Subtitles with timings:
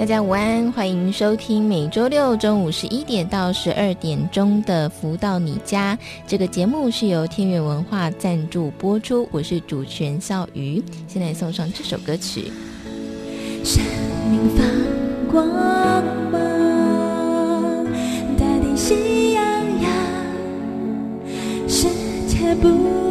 [0.00, 5.94] 大家午安，欢迎收听每周六中午十一点到十二点钟的《福到你家》
[6.26, 9.28] 这个节目，是由天元文化赞助播出。
[9.30, 12.50] 我是主持人笑瑜，现在送上这首歌曲。
[13.62, 13.84] 生
[14.30, 14.66] 命放
[15.30, 15.46] 光
[16.32, 17.84] 芒，
[18.38, 19.44] 大地喜洋
[19.82, 19.92] 洋，
[21.68, 21.88] 世
[22.26, 23.09] 界不。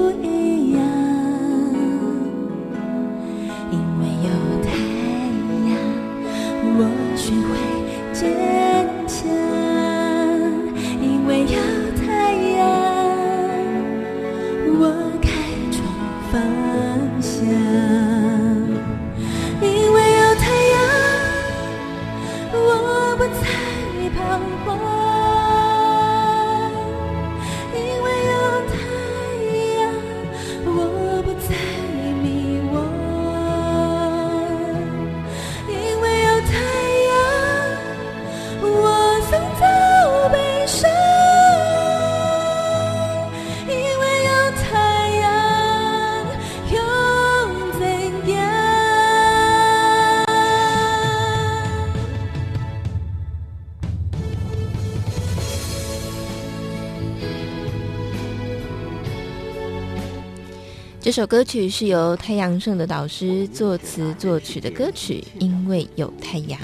[61.20, 66.58] 首歌曲是由太阳盛的导师作词作曲的歌曲，因为有太阳，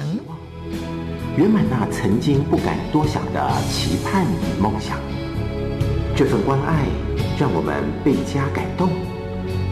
[1.35, 4.97] 圆满那曾经不敢多想的期盼与梦想。
[6.15, 6.85] 这份关爱
[7.37, 8.87] 让我们倍加感动。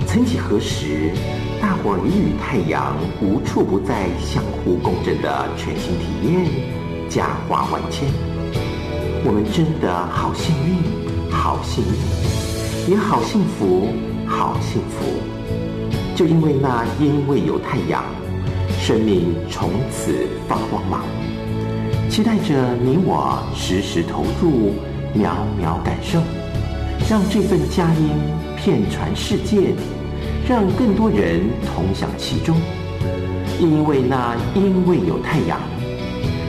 [0.05, 1.13] 曾几何时，
[1.61, 8.05] 大伙儿与太阳无处不在，相互共振的全新体验，佳话万千。
[9.23, 13.87] 我们真的好幸运，好幸运，也好幸福。
[14.35, 15.05] 好幸福，
[16.15, 18.03] 就因为那因为有太阳，
[18.81, 21.03] 生命从此发光芒。
[22.09, 24.73] 期待着你我时时投入，
[25.13, 26.19] 秒秒感受，
[27.07, 28.09] 让这份佳音
[28.57, 29.75] 遍传世界，
[30.49, 32.57] 让更多人同享其中。
[33.59, 35.59] 因为那因为有太阳，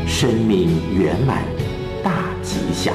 [0.07, 1.45] 生命圆满
[2.03, 2.13] 大
[2.43, 2.95] 吉祥。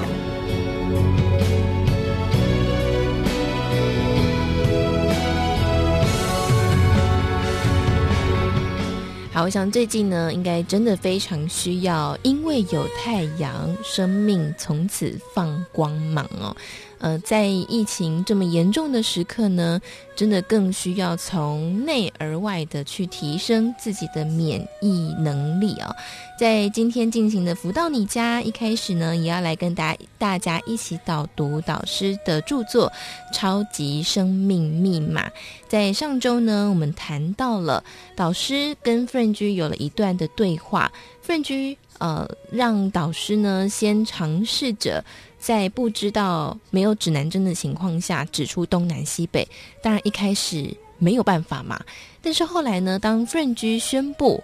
[9.39, 16.53] 好，我想最近呢，应该真的非常需要，因为有太阳，生命从此放光芒哦。
[16.99, 19.79] 呃，在疫情这么严重的时刻呢，
[20.17, 25.95] 真的更需要从内而外的去提升自己的免疫能力啊、
[26.37, 32.91] 在今天进行的福到你家，一开始呢，也要来跟大大家一起导读导师的著作
[33.33, 35.25] 《超级生命密码》。
[35.69, 37.81] 在上周呢，我们谈到了
[38.13, 40.91] 导师跟 Frank 有了一段的对话
[41.25, 45.01] ，Frank 呃，让导师呢先尝试着。
[45.39, 49.47] 在不知道没有指南针的情况下，指出东南西北，
[49.81, 51.81] 当然一开始没有办法嘛。
[52.21, 54.43] 但是后来呢，当 Frank 宣布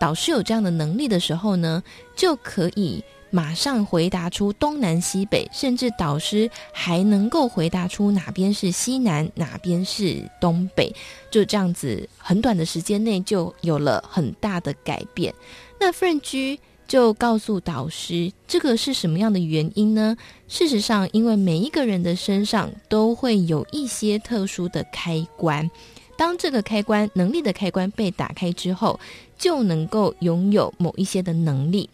[0.00, 1.82] 导师有这样的能力的时候呢，
[2.16, 10.94] 就可以马上回答出东南西北，甚至导师还能够回答出哪边是西南，哪边是东北，
[11.30, 15.32] 就这样子，很短的时间内就有了很大的改变。
[15.78, 16.58] 那 Frank
[16.92, 20.14] 就告诉导师，这个是什么样的原因呢？
[20.46, 25.70] 事实上，因为每一个人的身上都会有一些特殊的开关，
[26.18, 29.00] 当这个开关能力的开关被打开之后，
[29.38, 31.88] 就能够拥有某一些的能力。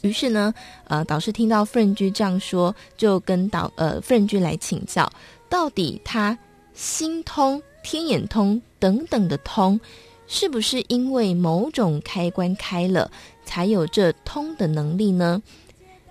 [0.00, 0.52] 于是呢，
[0.88, 5.08] 呃，导师听到 Frank 这样说，就跟导呃 Frank 来请教，
[5.48, 6.36] 到底他
[6.74, 9.78] 心通、天眼通等等的通，
[10.26, 13.08] 是不是因为某种开关开了？
[13.48, 15.42] 才有这通的能力呢？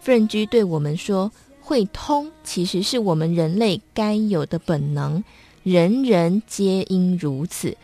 [0.01, 1.31] 夫人居对我们说
[1.61, 5.23] ：“会通其实是我们人类该有的本能，
[5.61, 7.77] 人人皆应如此。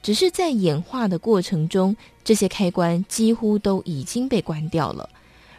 [0.00, 5.10] 只是在演化的过程中，这些开关几乎都已经被关掉了。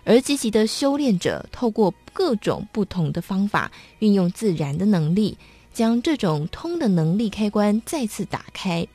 [0.06, 3.70] 而积极的修炼者，透过各种不同的方法，
[4.00, 5.38] 运用自然的能力，
[5.74, 8.88] 将这种通的能力开关再次打开。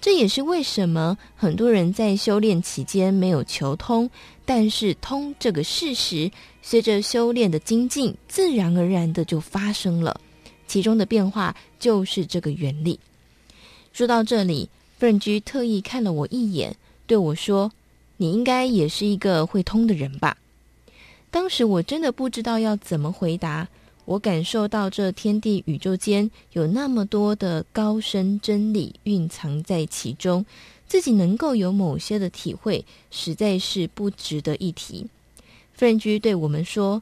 [0.00, 4.08] 这也是为什么很多人在修炼期间没有求通，
[4.46, 6.30] 但是通这个事实，
[6.62, 10.18] 随着修炼的精进，自然而然的就发生了。
[10.66, 12.98] 其中的变化就是这个原理。
[13.92, 16.74] 说到这里，奋居特意看了我一眼，
[17.06, 17.70] 对我说
[18.16, 20.36] ：“你应该也是一个会通的人吧？”
[21.30, 23.68] 当时我真的不知道要怎么回答。
[24.10, 30.44] 我感受到这天地宇宙间有那么多的高深真理蕴藏在其中，
[30.88, 35.06] 自己能够有某些的体会，实在是不值得一提。
[35.74, 37.00] 奋居对我们说：“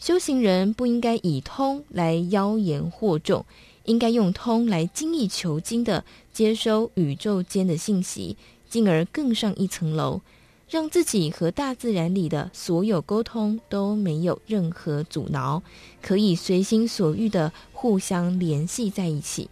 [0.00, 3.46] 修行人不应该以通来妖言惑众，
[3.84, 8.36] 应该用通来精益求精的接收宇宙间的信息，
[8.68, 10.20] 进而更上一层楼。”
[10.68, 15.62] 让自己和大自然里的所有沟通都没有任何阻挠，
[16.02, 19.48] 可以随心所欲的互相联系在一起。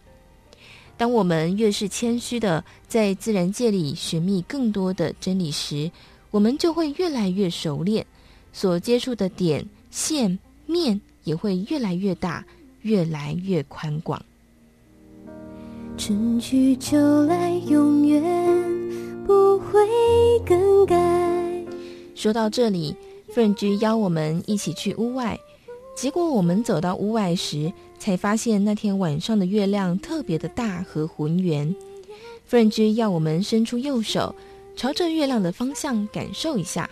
[0.95, 5.91] 当我们越是谦虚的在自然界里寻觅更多的真理时，
[6.29, 8.05] 我们就会越来越熟练，
[8.53, 12.45] 所接触的点、线、面也会越来越大，
[12.81, 14.23] 越来越宽广。
[15.97, 18.66] 春去秋来，永远。
[19.27, 19.77] 不会
[20.45, 20.95] 更改。
[22.15, 22.95] 说到这里，
[23.27, 25.37] 奋居邀我们一起去屋外。
[25.97, 31.75] 结果我们走到屋外时，才发现那天晚上的月亮特别的大和浑圆。
[32.45, 34.33] 奋居要我们伸出右手，
[34.77, 36.89] 朝着月亮的方向感受一下，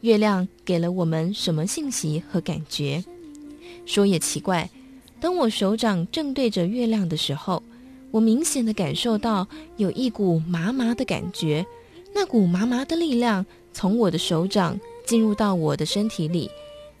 [0.00, 3.04] 月亮给了我们什么信息和感觉？
[3.84, 4.68] 说也奇怪，
[5.20, 7.62] 当我手掌正对着月亮的时候，
[8.12, 11.66] 我明显的感受到有一股麻麻的感觉，
[12.14, 16.50] 那股麻麻的力量从我的手掌进入到我的身体里，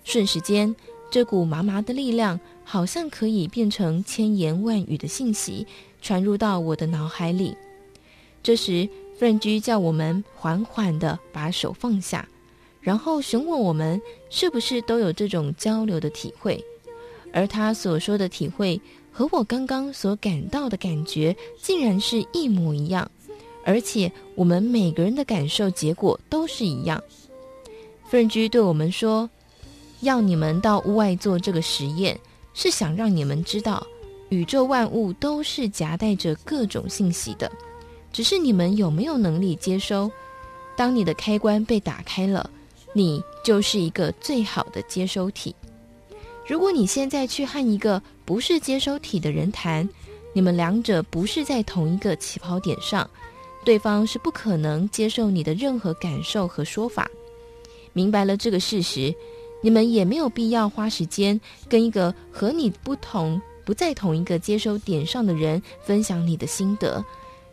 [0.04, 0.74] 瞬时间，
[1.10, 5.66] 这股麻麻的力量好像可以变成千言万语的信息，
[6.02, 7.56] 传入到我的脑海里。
[8.42, 8.86] 这时，
[9.16, 12.28] 奋居叫我们缓缓地把手放下，
[12.80, 16.62] 然后询问我们是不是都有这种交流的体会，
[17.32, 18.78] 而他所说的体会。
[19.16, 23.10] 和我刚刚所感到的感觉竟然是一模一样，
[23.64, 27.02] 而且我们每个人的感受结果都是一样。
[28.06, 29.28] 奋居对我们说
[30.04, 32.20] ：“要你们到屋外做这个实验，
[32.52, 33.86] 是想让你们知道，
[34.28, 37.50] 宇宙万物都是夹带着各种信息的，
[38.12, 40.10] 只是你们有没有能力接收。
[40.76, 42.50] 当你的开关被打开了，
[42.92, 45.56] 你就是一个最好的接收体。”
[46.46, 49.88] 如果你现在去和一个不是接收体的人谈，
[50.32, 53.08] 你们两者不是在同一个起跑点上，
[53.64, 57.10] 对方是不可能接受你的任何感受和说法。
[57.92, 59.12] 明白了这个事实，
[59.60, 67.04] 你们也没有必要花时间跟一个和你不同、不在同一个接收点上的人分享你的心得。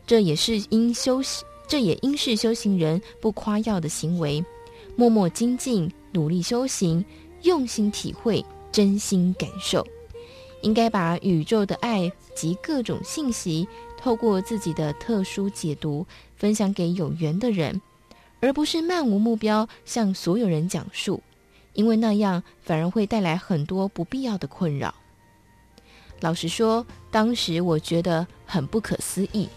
[0.05, 1.19] 这也是因修，
[1.67, 4.43] 这也应是修行人不夸耀的行为，
[4.95, 7.03] 默默精进，努力修行，
[7.41, 8.45] 用心体会。
[8.73, 9.87] 真心感受，
[10.61, 13.67] 应该把宇宙的爱及各种信息，
[13.97, 16.05] 透过自己的特殊解读，
[16.35, 17.79] 分享给有缘的人，
[18.41, 21.21] 而不是漫无目标向所有人讲述，
[21.73, 24.95] 因为那样反而会带来很多不必要的困扰。
[26.19, 29.47] 老实说，当时我觉得很不可思议，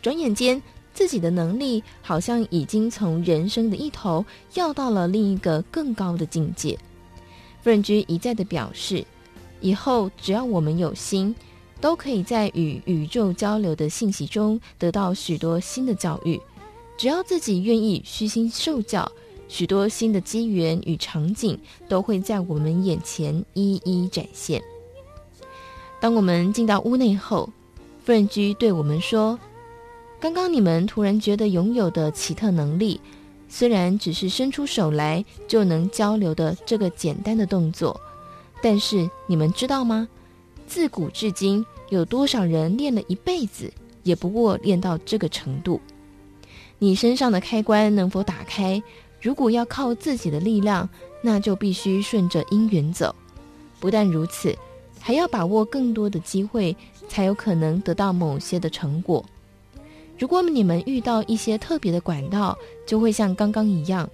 [0.00, 0.62] 转眼间
[0.94, 6.78] 自己的能力好像已经从人生的一头要到了另一个更高的境界。
[7.62, 9.04] 奋居一再的表示，
[9.60, 11.34] 以后只要我们有心，
[11.80, 16.40] 都可以在与宇宙交流的信息中得到许多新的教育。
[16.96, 19.10] 只要自己愿意虚心受教，
[19.48, 24.62] 许多新的机缘与场景都会在我们眼前一一展现。
[26.00, 27.48] 当我们进到屋内后，
[28.04, 29.38] 奋居对我们说
[30.20, 33.00] ：“刚刚你们突然觉得拥有的奇特能力。”
[33.52, 38.00] 虽然只是伸出手来就能交流的这个简单的动作，
[38.62, 40.08] 但是你们知道吗？
[40.66, 43.70] 自古至今，有多少人练了一辈子，
[44.04, 45.80] 也不过练到这个程度。
[46.78, 48.80] 你身上的开关能否打开？
[49.20, 50.88] 如果要靠自己的力量，
[51.20, 53.14] 那就必须顺着因缘走。
[53.80, 54.56] 不但如此，
[55.00, 56.74] 还要把握更多的机会，
[57.08, 59.22] 才有可能得到某些的成果。
[60.20, 64.06] 如果你们遇到一些特别的管道，就会像刚刚一样，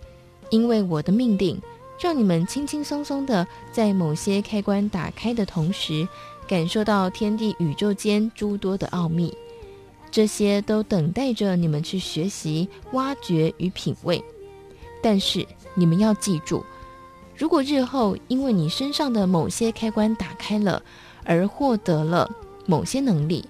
[0.50, 1.60] 因为我的命令，
[2.00, 6.06] 让你们轻轻松松的在某些开关打开的同时，
[6.46, 9.36] 感受到天地宇宙间诸多的奥秘。
[10.08, 14.22] 这些都等待着你们去学习、挖掘与品味。
[15.02, 15.44] 但是
[15.75, 16.64] 你们要记住，
[17.36, 20.80] 如果日后因为你身上的某些开关打开了，
[21.25, 22.30] 而获得了
[22.64, 23.44] 某些能力，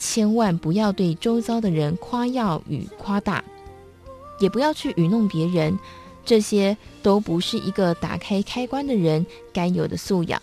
[0.00, 3.44] 千万不要对周遭的人夸耀与夸大，
[4.40, 5.78] 也不要去愚弄别人，
[6.24, 10.40] 这些都不是一个打开开关的人该有的素养。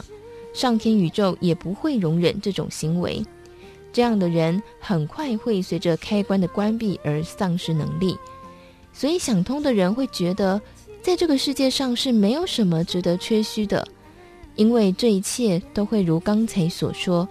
[0.53, 3.25] 上天宇宙也不会容忍这种行为，
[3.91, 8.15] 这样的人很快会随着开关的关闭而丧失能力。
[8.93, 10.61] 所以想通的人会觉得，
[11.01, 13.87] 在这个世界上是没有什么值得缺虚的，
[14.55, 17.27] 因为这一切都会如刚才所说。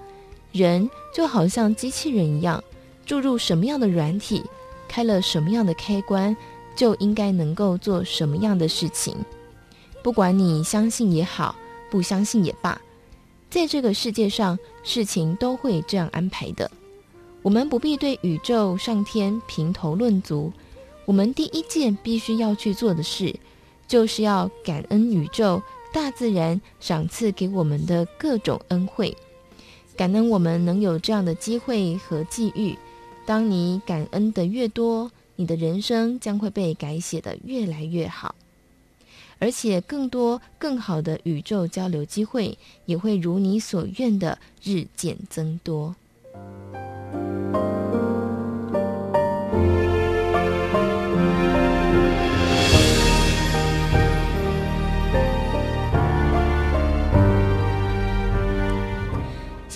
[0.56, 2.62] 人就好像机器人一样，
[3.04, 4.42] 注入什么样的软体，
[4.88, 6.36] 开了什么样的开关，
[6.74, 9.14] 就应该能够做什么样的事情。
[10.02, 11.54] 不管你相信也好，
[11.90, 12.80] 不相信也罢，
[13.50, 16.70] 在这个世界上，事情都会这样安排的。
[17.42, 20.52] 我们不必对宇宙、上天评头论足。
[21.04, 23.34] 我们第一件必须要去做的事，
[23.86, 29.16] 就是要感恩宇宙、大自然赏赐给我们的各种恩惠。
[29.96, 32.76] 感恩我们能有这样的机会和际遇。
[33.24, 38.34] 当你感恩的越多，你的人生将会被改写的越来越好，
[39.38, 45.96] 而且更多更好的宇宙交流机会也会如你所愿的日渐增多。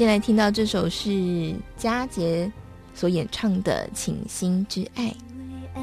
[0.01, 2.51] 先来听到这首是佳杰
[2.95, 5.05] 所演唱的《倾心之爱》。
[5.31, 5.83] 因为爱，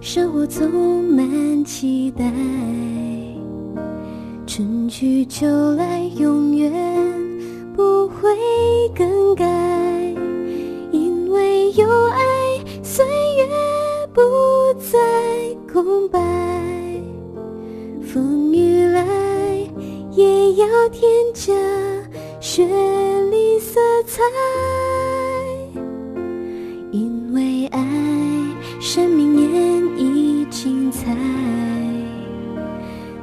[0.00, 2.32] 生活充满期待，
[4.46, 6.72] 春去秋来，永远
[7.74, 8.28] 不会
[8.94, 9.44] 更改。
[10.92, 12.22] 因为有爱，
[12.84, 13.04] 岁
[13.36, 13.48] 月
[14.14, 14.22] 不
[14.78, 14.96] 再
[15.72, 16.20] 空白，
[18.00, 19.04] 风雨来
[20.12, 21.02] 也要添
[21.34, 21.52] 加。
[22.40, 22.64] 雪
[24.18, 24.24] 彩，
[26.90, 27.78] 因为爱，
[28.80, 31.16] 生命演绎精彩。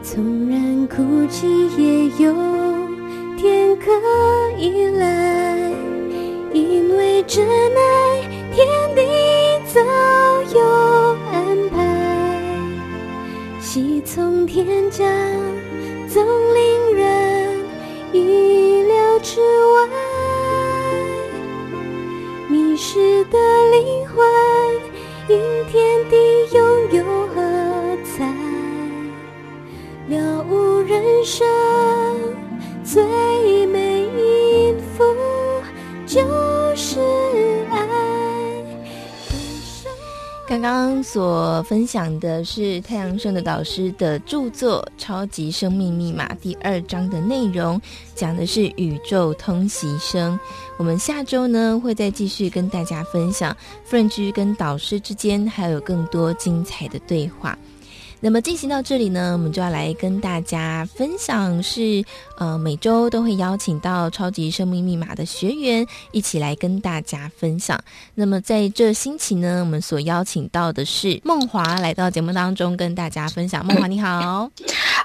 [0.02, 2.34] 纵然哭泣，也有
[3.36, 3.92] 天可
[4.58, 5.70] 以来，
[6.54, 8.22] 因为真爱，
[8.54, 9.02] 天地
[9.74, 9.82] 早
[10.58, 10.62] 有
[11.34, 11.76] 安排。
[13.60, 15.06] 喜从天降，
[40.66, 47.80] 刚刚所分享的是太阳盛的导师的著作《超级生命密码》第二章的内容，
[48.16, 50.40] 讲的是宇宙通习生。
[50.78, 53.56] 我们下周呢会再继续跟大家分享
[53.88, 57.56] French 跟导师之间还有更多精彩的对话。
[58.26, 62.04] 那么进行到这里呢，我们就要来跟大家分享是，
[62.38, 67.80] 呃，每周都会邀请到超级生命密码的学员一起来跟大家分享。
[68.16, 73.64] 那么在这星期呢，我们所邀请到的是梦华来到节目当中跟大家分享。
[73.64, 74.50] 梦华你好，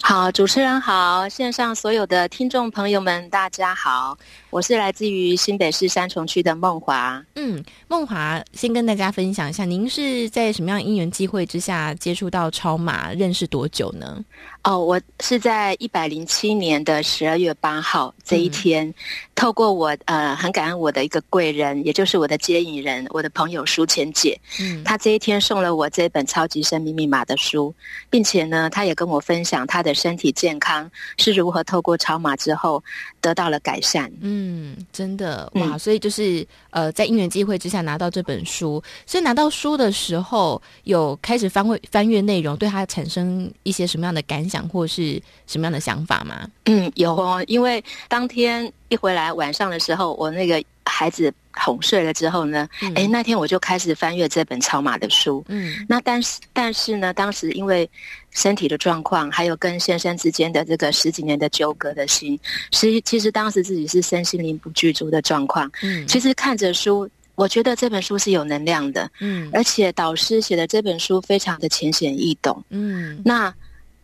[0.02, 4.16] 好，主持人好，线上所有的听众朋友们大家好。
[4.48, 7.22] 我是来自于新北市三重区的梦华。
[7.34, 12.78] 嗯，梦华先跟大家分享一下，您是在什么样的因缘机会之下接触到超
[13.10, 14.24] 码，认识多久呢？
[14.62, 18.94] 哦，我是在一百零七年的十二月八号这一天，嗯、
[19.40, 27.74] 透过我呃很感恩我的一个贵人，也就是我的接引人，我的朋友淑钱姐，嗯，她这一天送了我这本《超级生命密码》的书，
[28.10, 32.84] 并且呢，她也跟我分享她的身体健康是如何透过超码之后
[33.22, 34.12] 得到了改善。
[34.20, 46.46] 嗯，真的哇，所以就是呃在因缘机会之下拿到这本书，所以拿到书的时候有开始翻阅翻阅内容，对她产生一些什么样的感想或是什么样的想法吗？
[46.66, 55.42] 嗯，有哦，因为当天一回来晚上的时候，我那个孩子哄睡了之后呢，哎、嗯，那天我就开始翻阅这本超马的书。
[55.48, 57.88] 嗯，那但是但是呢，当时因为
[58.32, 62.38] 身体的状况，还有跟先生之间的这个十几年的纠葛的心，
[62.72, 65.70] 实其实当时自己是身心灵不具足的状况。
[65.82, 69.08] 嗯，其实看着书，我觉得这本书是有能量的。
[69.20, 72.60] 嗯，而且导师写的这本书非常的浅显易懂。
[72.70, 73.54] 嗯，那。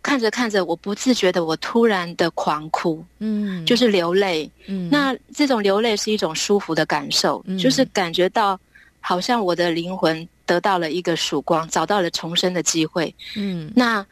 [0.06, 8.56] 看着看着，我不自觉的，我突然的狂哭，嗯，就是流泪，嗯，那这种流泪是一种舒服的感受，嗯，就是感觉到
[9.00, 14.06] 好像我的灵魂得到了一个曙光，找到了重生的机会，嗯，那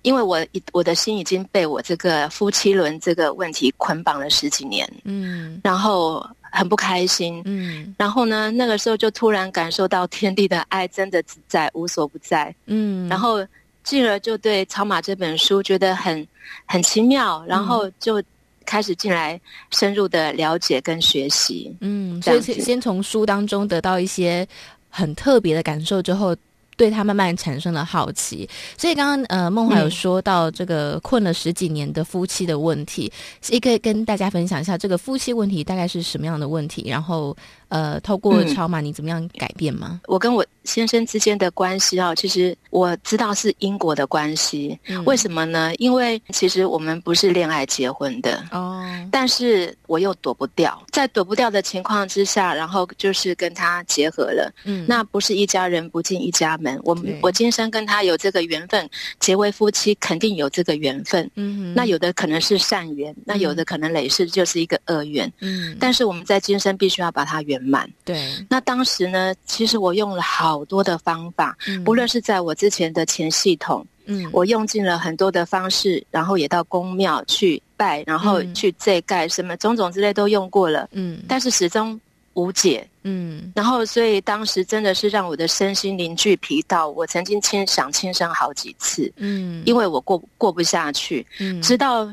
[0.00, 0.42] 因为我
[0.72, 7.42] 我的心已经被我这个夫妻轮这个问题捆绑了十几年，嗯，然后很不开心。
[7.44, 12.54] 嗯，然后呢，那个时候就突然感受到天地的爱真的在无所不在。
[12.64, 13.46] 嗯，然后
[13.84, 16.26] 进而就对《草马》这本书觉得很
[16.66, 18.22] 很奇妙，然后就
[18.64, 21.74] 开始进来深入的了解跟学习。
[21.80, 24.46] 嗯，所以先从书当中得到一些
[24.88, 26.36] 很特别的感受之后。
[26.78, 33.12] 对他慢慢产生了好奇，所以刚刚呃梦华有说到这个困了十几年的夫妻的问题，
[33.48, 37.36] 也、嗯、可以跟大家分享一下这个夫妻问题大概是什么样的问题，然后
[37.68, 40.00] 呃透过超马你怎么样改变吗？
[40.06, 45.74] 我跟我先生之间的关系啊，其实我知道是因果的关系，嗯、为什么呢？
[45.76, 56.78] 因为其实我们不是恋爱结婚的哦，但是我又躲不掉，在躲不掉的情况之下，然后就是跟他结合了，嗯，那不是一家人不进一家门。
[56.84, 58.88] 我我今生跟他有这个缘分，
[59.20, 61.30] 结为夫妻，肯定有这个缘分。
[61.34, 65.30] 嗯，那有的可能是善缘，那有的可能累世就是一个恶缘。
[65.40, 67.88] 嗯，但是我们在今生必须要把它圆满。
[68.04, 80.88] 对，那当时呢，其实我用了好多的方法，嗯、不论是在我之前的前系统，嗯，我用尽了很多的方式，然后也到宫庙去拜，然后去祭盖什么种种之类都用过了。
[80.92, 82.00] 嗯，但是始终。
[82.34, 92.08] 无解，嗯，然后所以当时真的是让我的身心凝聚疲到，我曾经轻想轻生好几次，嗯，因为我过过不下去，嗯，直到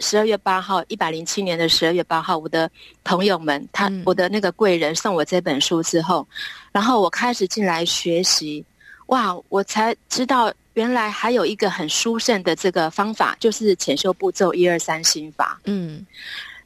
[0.00, 2.70] 十二月八号，一百零七年的十二月八号，我的
[3.04, 6.26] 朋友们，他、嗯、我的那个贵人送我这本书之后，
[6.72, 8.64] 然后我开始进来学习，
[9.06, 16.06] 哇，我才知道原来还有一个很殊胜的这个方法，就是潜修步骤一二三心法，嗯。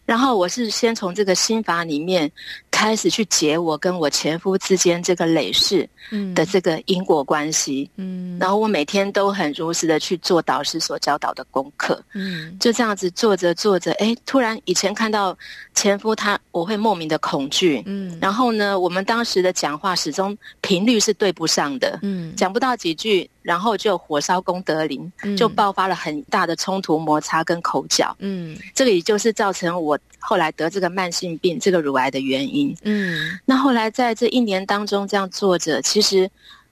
[0.04, 2.30] 然后我是先从这个心法里面
[2.70, 5.88] 开始去解我跟我前夫之间这个累世
[6.34, 15.36] 的这个因果关系，嗯，然后我每天都很如实的去做导师所教导的功课，嗯，就这样子做着做着，哎，突然以前看到
[15.74, 23.30] 前夫他，我会莫名的恐惧，嗯，然后呢，我们当时的讲话始终频率是对不上的，嗯，讲不到几句。
[23.42, 28.16] 然后就火烧功德林，就爆发了很大的冲突摩擦跟口角。
[28.20, 32.74] 嗯，这个也就是造成我后来得这个慢性病、这个乳癌的原因。
[32.82, 36.30] 嗯，那后来在这一年当中这样做着，其实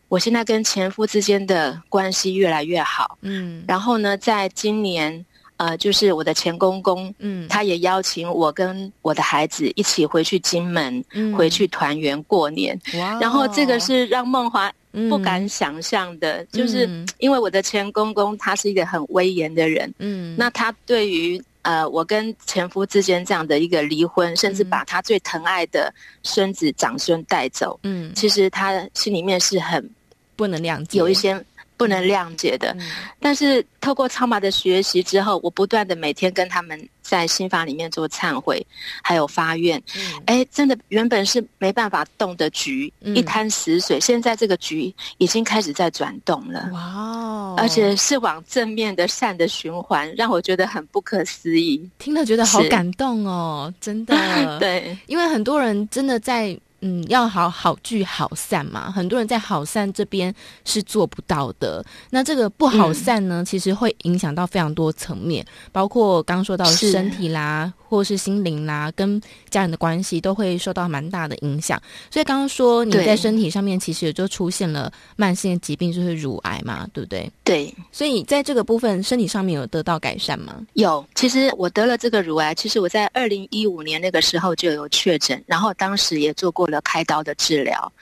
[0.09, 3.19] 我现在跟前夫之间的关系越来越好。
[3.23, 5.25] 嗯，然后呢，在今年，
[5.61, 12.81] 呃，就是我的前公公，嗯，他也邀请我跟我的孩子一起回去金门，嗯，回去团圆过年。
[12.95, 14.73] 哇，然后这个是让梦华。
[15.09, 25.95] 不敢想象的，嗯、就是因为我的前公公他是一个很威严的人，嗯，那他对于呃我跟前夫之间这样的一个离婚，甚至把他最疼爱的
[26.25, 29.89] 孙子长孙带走，嗯，其实他心里面是很
[30.35, 31.41] 不能谅解，有一些。
[31.81, 38.63] 不能谅解的，嗯、但是透过超马的学习之后，我不断的每天跟他们在心法里面做忏悔，
[39.03, 39.83] 还有发愿。
[40.27, 46.69] 哎、嗯，真的原本是没办法动的局，嗯、一滩死水，现在这个局已经开始在转动了。
[46.75, 47.55] 哇哦！
[47.57, 51.89] 而且是往正面的善的循环，让我觉得很不可思议。
[51.99, 54.15] 听了觉得好感动哦，真的。
[54.61, 56.55] 对，因为很多人真的在。
[56.83, 61.85] 嗯，要好好聚好散嘛，很多人在好散这边是做不到的。
[62.11, 67.73] 那这个不好散呢，嗯、其实会影响到非常多层面，包括刚刚说到身体啦。
[67.91, 71.83] 或是心灵啦，跟家人的关系都会受到蛮大的影响。
[72.09, 77.29] 所以刚刚说你在身体上面其实也就出现了慢性疾病，就是乳癌嘛，对不对？
[77.43, 77.75] 对。
[77.91, 80.65] 所以在这个部分，身体上面有得到改善吗？
[80.75, 81.05] 有。
[81.17, 87.93] 其实我得了这个乳癌，其实我在二零一五年那个时候就有确诊，然后当时也做过了开刀的治疗。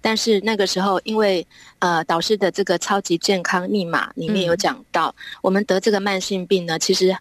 [0.00, 1.46] 但是那个时候，因为
[1.78, 7.16] 呃导师的这个超级健康密码里面有讲到，嗯、我们得这个慢性病呢，其实。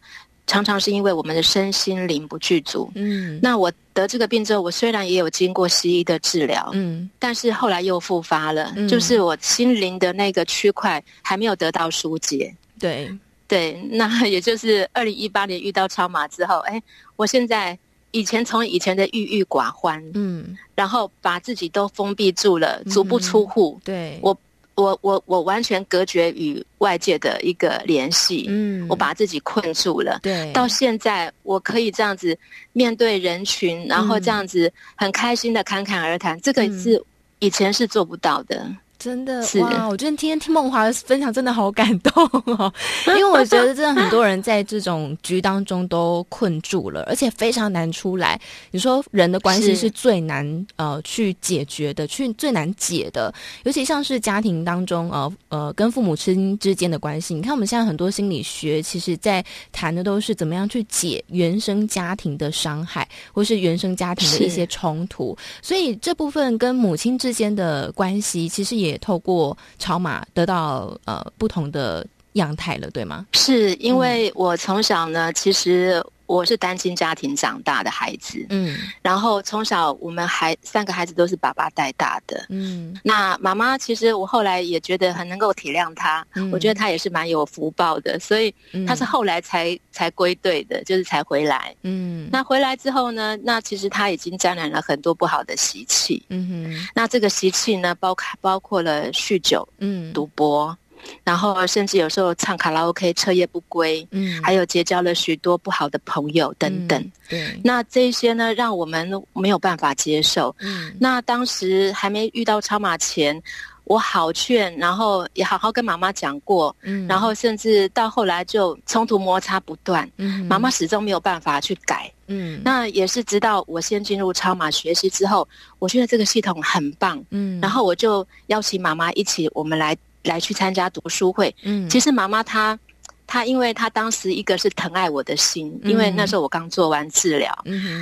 [0.47, 2.91] 常常是因为我们的身心灵不具足。
[2.95, 12.53] 嗯，那我得这个病之后，我虽然也有经过西医的治疗，嗯，但是后来又复发了，嗯、就是我心灵的那个区块还没有得到疏解。
[12.79, 13.11] 对，
[13.47, 16.81] 对， 那也就是二零一八年遇到超马之后，哎，
[17.15, 17.77] 我现在
[18.11, 23.79] 以前从以前的郁郁寡欢，嗯，然后把自己都封闭住了，足不出户。
[23.79, 24.37] 嗯、对，我。
[24.75, 30.19] 我我我完全隔绝与外界的一个联系，嗯，我把自己困住了。
[30.21, 32.37] 对，到现在我可以这样子
[32.73, 37.01] 面对人群，嗯、然后这样子很开心的侃侃而谈，这个是
[37.39, 38.69] 以前是做不到的。
[39.05, 39.87] 真的哇！
[39.87, 42.23] 我觉得今天听梦华的分享真的好感动
[42.57, 42.73] 哦，
[43.05, 48.41] 因为我觉得真的很多人在这种局当中都困住了，而且非常难出来。
[48.71, 53.31] 你说人的关系是最难呃去解决的，去最难解的，
[53.63, 57.35] 尤其像是家庭当中呃呃跟父母亲之间的关系。
[57.35, 65.37] 你看我们现在很多心理学，其实在谈的都是怎么样去解原生家庭的伤害，或是原生家庭的一些冲突。
[65.61, 72.05] 所以这部分跟母亲之间的关系，其实也透过超码得到呃不同的
[72.35, 73.25] 样态了，对吗？
[73.33, 76.01] 是因为我从小呢，其实。
[76.27, 88.51] 我是单亲家庭长大的孩子，嗯，然后从小我们还三个孩子都是爸爸带大的，嗯，那妈妈其实我后来也觉得很能够体谅她，嗯，我觉得她也是蛮有福报的，所以
[88.87, 100.75] 她是后来才、嗯、才归队的，就是才回来，嗯，那回来之后呢，那其实她已经沾染了很多不好的习气，嗯哼，那这个习气呢，包括包括了酗酒，嗯，赌博。
[101.23, 110.55] 然后甚至有时候唱卡拉 OK，彻夜不归，嗯，还有结交了许多不好的朋友等等，嗯、对，那这些呢，让我们没有办法接受。
[110.59, 113.41] 嗯，那当时还没遇到超马前，
[113.85, 125.47] 我好劝，然后也好好跟妈妈讲过，嗯，然后甚至到后来就冲突摩擦不断，嗯，妈妈始终没有办法去改，嗯，那也是直到我先进入超马学习之后，
[125.79, 129.95] 我觉得这个系统很棒，嗯，然后我就邀请妈妈一起，我们来。
[130.25, 132.77] 来去参加读书会，嗯，其实妈妈她，
[133.25, 137.57] 她因为她当时一个是疼爱我的心，嗯、因为那时候我刚做完治疗，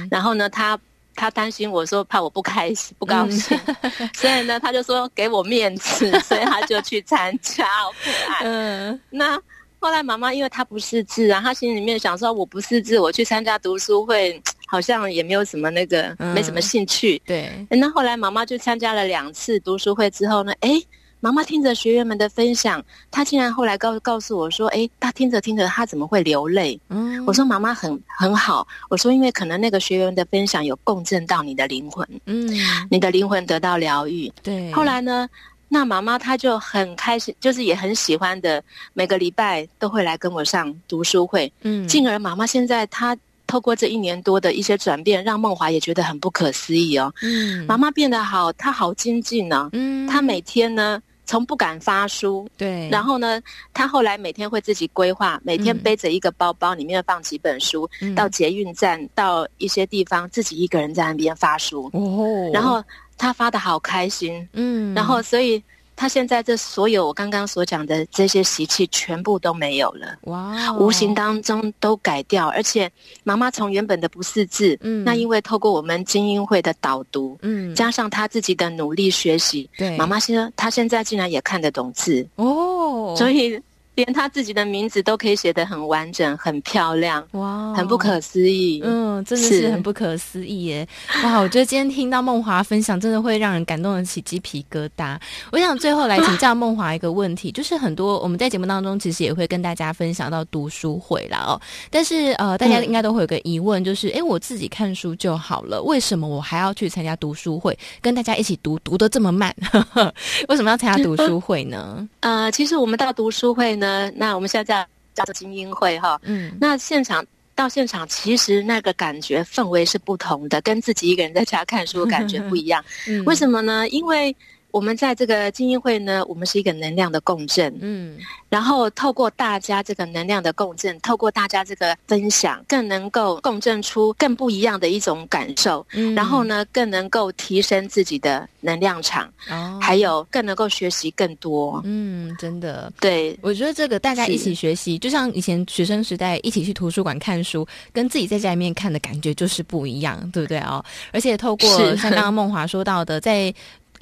[0.09, 0.79] 然后呢，她
[1.15, 8.39] 她担心我说怕我不开心不高兴，嗯、 所以呢，她就说给我面子， 所以她就去参加，好可爱。
[8.43, 9.39] 嗯，那
[9.79, 17.21] 后来妈妈因为她不识字啊，她心里面想说我不识字，我去参加读书会好像也没有什么那个，嗯、没什么兴趣。
[17.25, 20.81] 对，那后来妈妈就参加了两次读书会之后呢，哎。
[21.23, 32.45] 妈妈听着学员们的分享，她竟然后来告告诉我说：“诶，她听着听着，她怎么会流泪？”嗯，我说：“妈妈很很好。”我说：“因为可能那个学员的分享有共振到你的灵魂，嗯，
[32.89, 34.69] 你的灵魂得到疗愈。”对。
[34.73, 35.25] 后来呢，
[35.69, 41.49] 那妈妈她就很开心，就是也很喜欢的，每个礼拜都会来跟我上读书会。
[41.62, 43.15] 嗯，进而妈妈现在她
[43.47, 47.13] 透过这一年多的一些转变，让梦华也觉得很不可思议哦。
[47.21, 49.69] 嗯，妈妈变得好，她好精进呢。
[49.71, 51.01] 嗯，她每天呢。
[51.25, 53.41] 从不敢发书，对，然后呢，
[53.73, 62.83] 他后来每天会自己规划，每天背着一个包包，里面放几本书，嗯、到捷运站，到一些地方，自己一个人在那边发书，哦，然后
[63.17, 65.63] 他发的好开心，嗯，然后所以。
[66.04, 72.92] 他现在这所有我刚刚所讲的这些习气全部都没有了，哇 Wow，无形当中都改掉，而且
[73.24, 82.28] 妈妈从原本的不识字，嗯，那因为透过我们精英会的导读，嗯，加上他自己的努力学习，对，妈妈现在她现在竟然也看得懂字。
[82.36, 83.58] 哦，所以。
[83.95, 88.82] 连他自己的名字都可以写得很完整、很漂亮，哇，很不可思议。
[88.84, 90.88] 嗯，真的是很不可思议耶！
[91.23, 95.19] 哇，我觉得今天听到梦华分享，真的会让人感动得起鸡皮疙瘩。
[95.51, 109.56] 我想最后来请教梦华一个问题，就是很多我们在节目当中其实也会跟大家分享到读书会啦哦，但是呃，大家应该都会有个疑问，就是哎、嗯，我自己看书就好了，为什么我还要去参加读书会，跟大家一起读，读得这么慢？
[109.71, 110.13] 呵呵，
[110.47, 112.08] 为什么要参加读书会呢？
[112.21, 113.83] 呃，其实我们到读书会呢。
[113.84, 122.84] 呃，那我们现在叫叫做精英会哈，嗯，那现场到现场，其实那个感觉氛围是不同的，跟自己一个人在家看书感觉不一样。
[123.08, 123.88] 嗯，为什么呢？
[123.89, 124.36] 因为
[124.73, 128.17] 我们在这个精英会呢，我们是一个能量的共振，嗯，
[128.49, 150.83] 然后透过大家这个能量的共振，透过大家这个分享，更能够共振出更不一样的一种感受，嗯，然后呢，更能够提升自己的能量场，哦，还有更能够学习更多，嗯，真的，对，我觉得这个大家一起学习，就像以前学生时代一起去图书馆看书，跟自己在家里面看的感觉就是不一样，对不对哦？
[151.12, 153.53] 而且透过像刚刚 梦华说到的，在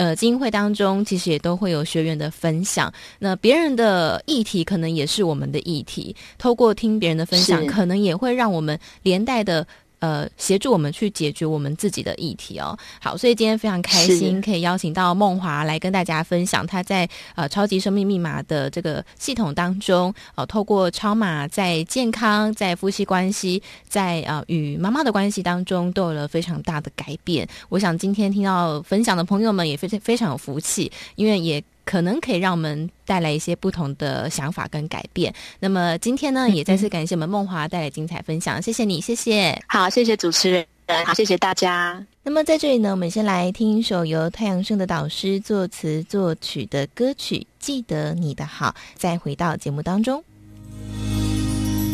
[0.02, 9.68] 呃，精英会当中其实也都会有学员的分享，那别人的议题可能也是我们的议题，透过听别人的分享，可能也会让我们连带的。
[10.02, 12.78] 呃，协助我们去解决我们自己的议题哦。
[13.00, 27.48] 好，所以今天非常开心，可以邀请到梦华来跟大家分享她在呃超级生命密码的这个系统当中，呃，透过超码在健康、在夫妻关系、在呃与妈妈的关系当中都有了非常大的改变。
[27.70, 31.64] 我想今天听到分享的朋友们也非常非常有福气，因为也。
[31.92, 35.34] 可能可以让我们带来一些不同的想法跟改变。
[35.60, 39.62] 那么今天呢，也再次感谢我们梦华带来精彩分享，谢谢你，谢谢。
[39.68, 40.66] 好，谢谢主持人，
[41.06, 42.02] 好，谢谢大家。
[42.24, 50.24] 那么在这里呢，我们先来听一首由太阳盛的导师作词作曲的歌曲《记得你的好》，再回到节目当中。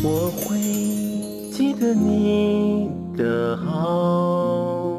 [0.04, 0.56] 我会
[1.50, 4.96] 记得你的好，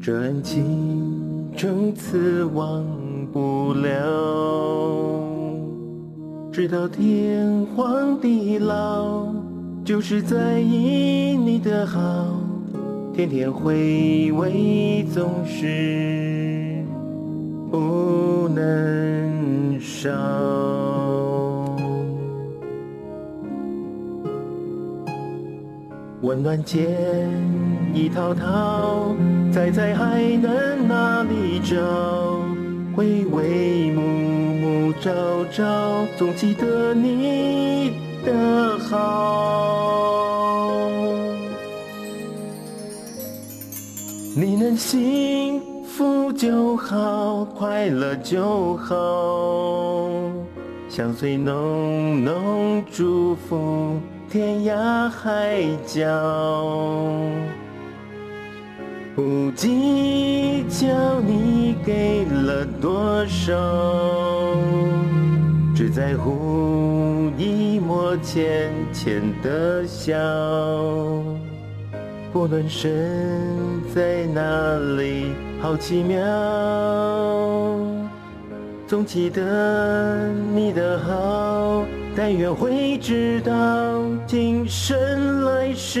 [0.00, 2.86] 这恩情从此忘
[3.32, 3.90] 不了，
[6.52, 9.32] 直到天荒地老，
[9.84, 12.00] 就是在意你的好。
[13.14, 16.84] 天天回味，总是
[17.70, 20.10] 不能少。
[26.22, 26.88] 温暖间
[27.94, 29.14] 一滔滔，
[29.52, 32.39] 猜猜还能哪里找？
[33.00, 35.10] 回味暮暮朝
[35.50, 40.10] 朝，总记得你的好。
[44.36, 50.10] 你能幸福就好，快乐就好，
[50.90, 56.04] 相随浓浓祝福，天涯海角。
[59.20, 63.52] 不计较你给了多少，
[65.74, 70.16] 只在乎一抹浅浅的笑。
[72.32, 76.24] 不论身在哪里，好奇妙，
[78.86, 81.84] 总记得你的好，
[82.16, 83.52] 但愿会知道
[84.26, 86.00] 今生来世，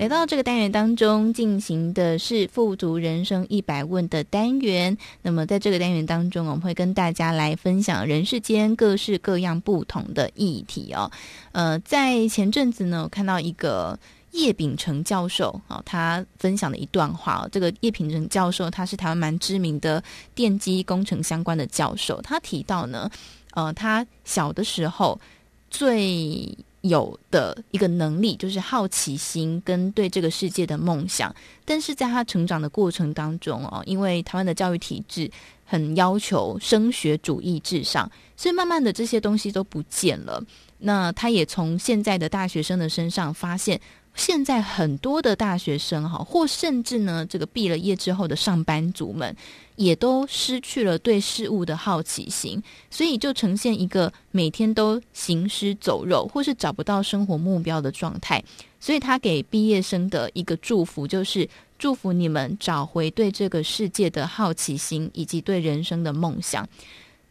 [0.00, 4.96] 来到这个单元当中，进行的是“富足人生一百问”的单元。
[5.20, 11.12] 那么，在这个单元当中，我们会跟大家来分享人世间各式各样不同的议题哦。
[11.52, 13.98] 呃，在前阵子呢，我看到一个
[14.30, 17.46] 叶秉成教授啊，他分享的一段话。
[17.52, 20.02] 这个叶秉成教授，他是台湾蛮知名的
[20.34, 22.18] 电机工程相关的教授。
[22.22, 23.10] 他提到呢，
[23.52, 25.20] 呃，他小的时候
[25.68, 35.30] 最有的一个能力就是好奇心跟对这个世界的梦想，但是在他成长的过程当中哦，因为台湾的教育体制
[35.64, 40.42] 很要求升学主义至上，所以慢慢的这些东西都不见了。
[40.78, 43.78] 那他也从现在的大学生的身上发现，
[44.20, 49.34] 现在很多的大学生哈，或甚至呢，这个毕了业之后的上班族们，
[49.76, 58.44] 也都失去了对事物的好奇心，所以就呈现一个每天都行尸走肉，或是找不到生活目标的状态。
[58.78, 66.68] 所以他给毕业生的一个祝福，就是祝福你们找回对这个世界的好奇心，以及对人生的梦想。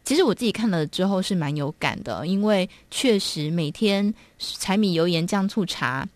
[0.04, 6.08] 其实我自己看了之后是蛮有感的，因为确实每天柴米油盐酱醋茶。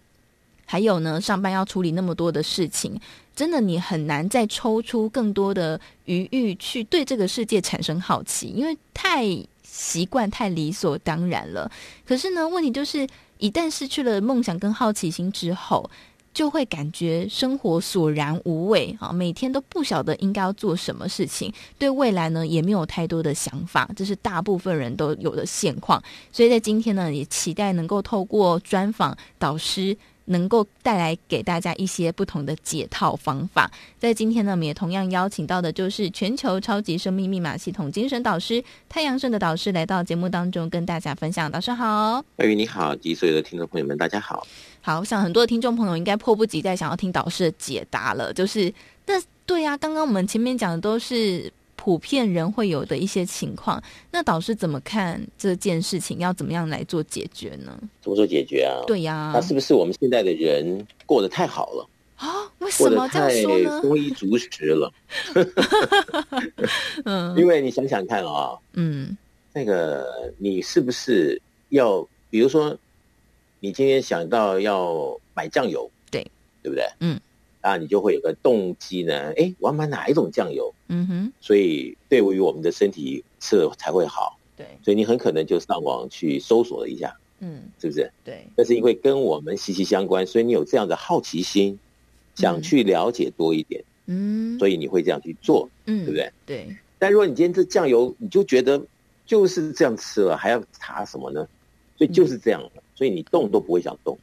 [0.66, 2.98] 还有呢，上班要处理那么多的事情，
[3.37, 9.27] 真的你很难再抽出更多的余裕去对这个世界产生好奇，因为太
[9.62, 11.70] 习惯、太理所当然了。
[12.07, 13.07] 可是呢，问题就是
[13.38, 15.90] 一旦失去了梦想跟好奇心之后，
[16.33, 26.03] 就会感觉生活索然无味啊，每天都不晓得应该要做什么事情，对未来呢也没有太多的想法，这是大部分人都有的现况。
[26.33, 29.96] 所以在今天呢，也期待能够透过专访导师。
[30.26, 33.70] 能够带来给大家一些不同的解套方法。
[33.98, 41.50] 在今天呢，我们也同样邀请到的就是全球超级生命密码系统精神导师太阳盛的导师来到节目当中跟大家分享。
[41.50, 44.46] 导师好，白宇你好，及所有的听众朋友们，大家好。
[44.80, 48.32] 好，我想很多的听众朋友应该迫不及待想要听导师的解答了。
[48.32, 48.72] 就是，
[49.06, 49.14] 那
[49.46, 51.52] 对呀、啊，刚刚我们前面讲的都是。
[51.84, 56.18] 普遍人会有的一些情况，那导师怎么看这件事情？
[56.18, 57.78] 要怎么样来做解决呢？
[58.00, 58.80] 怎么做解决啊？
[58.86, 62.50] 对呀，那是不是我们现在的人过得太好了啊？
[62.60, 63.82] 为什么这样说呢？
[63.82, 64.90] 丰衣足食了。
[67.04, 69.14] 嗯， 因为你想想看啊、哦，嗯，
[69.52, 72.74] 那个你是不是要，比如说，
[73.60, 76.26] 你今天想到要买酱油，对，
[76.62, 76.88] 对不对？
[77.00, 77.20] 嗯。
[77.64, 80.72] 啊，你就会有个动机呢，哎，我要买哪一种酱油？
[80.88, 84.38] 嗯哼，所以对于我们的身体吃了才会好。
[84.55, 88.12] 对，所以你很可能就上网去搜索了一下，嗯，是不是？
[88.22, 91.79] 对，但是因为跟我们息息相关，所以你有这样的好奇心，
[92.35, 96.33] 想去了解多一点，嗯，所以你会这样去做，嗯，对不对？
[96.44, 96.77] 对。
[96.98, 98.81] 但如果你今天这酱油，你就觉得
[99.24, 101.48] 就是这样吃了，还要查什么呢？
[101.96, 104.18] 所以就是这样的，所以你动都不会想动，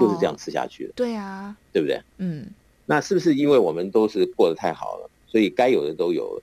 [0.00, 0.92] 就是这样吃下去的。
[0.94, 2.00] 对啊，对不对？
[2.18, 2.46] 嗯。
[2.86, 6.42] 那是不是因为我们都是过得太好了，所以该有的都有了？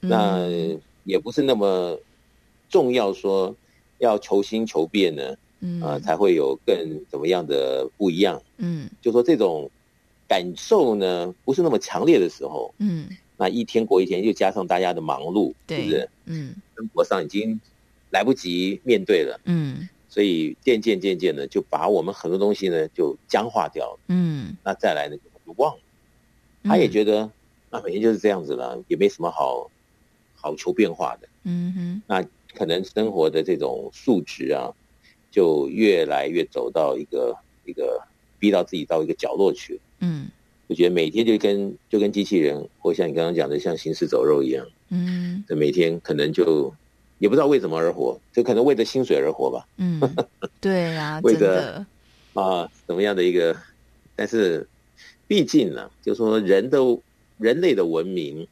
[0.00, 0.48] 那
[1.04, 1.98] 也不是那么
[2.68, 3.54] 重要，说
[3.98, 5.36] 要求新求变呢？
[5.60, 6.76] 嗯，啊，才会有更
[7.10, 8.40] 怎么样的不一样？
[8.58, 9.68] 嗯，就说这种
[10.28, 16.08] 感受呢，不是那么强烈的时候，嗯，那一天过一天，又加上大家的忙碌，对，是不是？
[16.26, 17.60] 嗯，生活上已经
[18.10, 25.16] 来不及面对了，嗯，所以渐渐渐渐的就把我们很多东西呢就僵化掉了，嗯，那再来呢？
[25.56, 25.80] 忘了，
[26.64, 27.30] 他也觉得
[27.70, 29.70] 那每天就是这样子了，也没什么好
[30.34, 31.28] 好求变化的。
[31.44, 32.22] 嗯哼，那
[32.54, 34.72] 可能生活的这种素质啊，
[35.30, 38.02] 就越来越走到一个一个
[38.38, 39.80] 逼到自己到一个角落去。
[40.00, 40.28] 嗯，
[40.66, 44.66] 我觉得每天就跟就跟机器人，或像你刚刚讲的，像行尸走肉一样。
[44.90, 46.72] 嗯，这每天可能就
[47.18, 49.66] 也不知道为什么而活，就可能为着薪水而活吧。
[49.76, 50.00] 嗯，
[50.60, 51.84] 对呀，为着
[52.34, 53.56] 啊怎么样的一个，
[54.16, 54.66] 但是。
[55.28, 56.78] 毕竟呢，就是说人的
[57.36, 58.48] 人类的文明，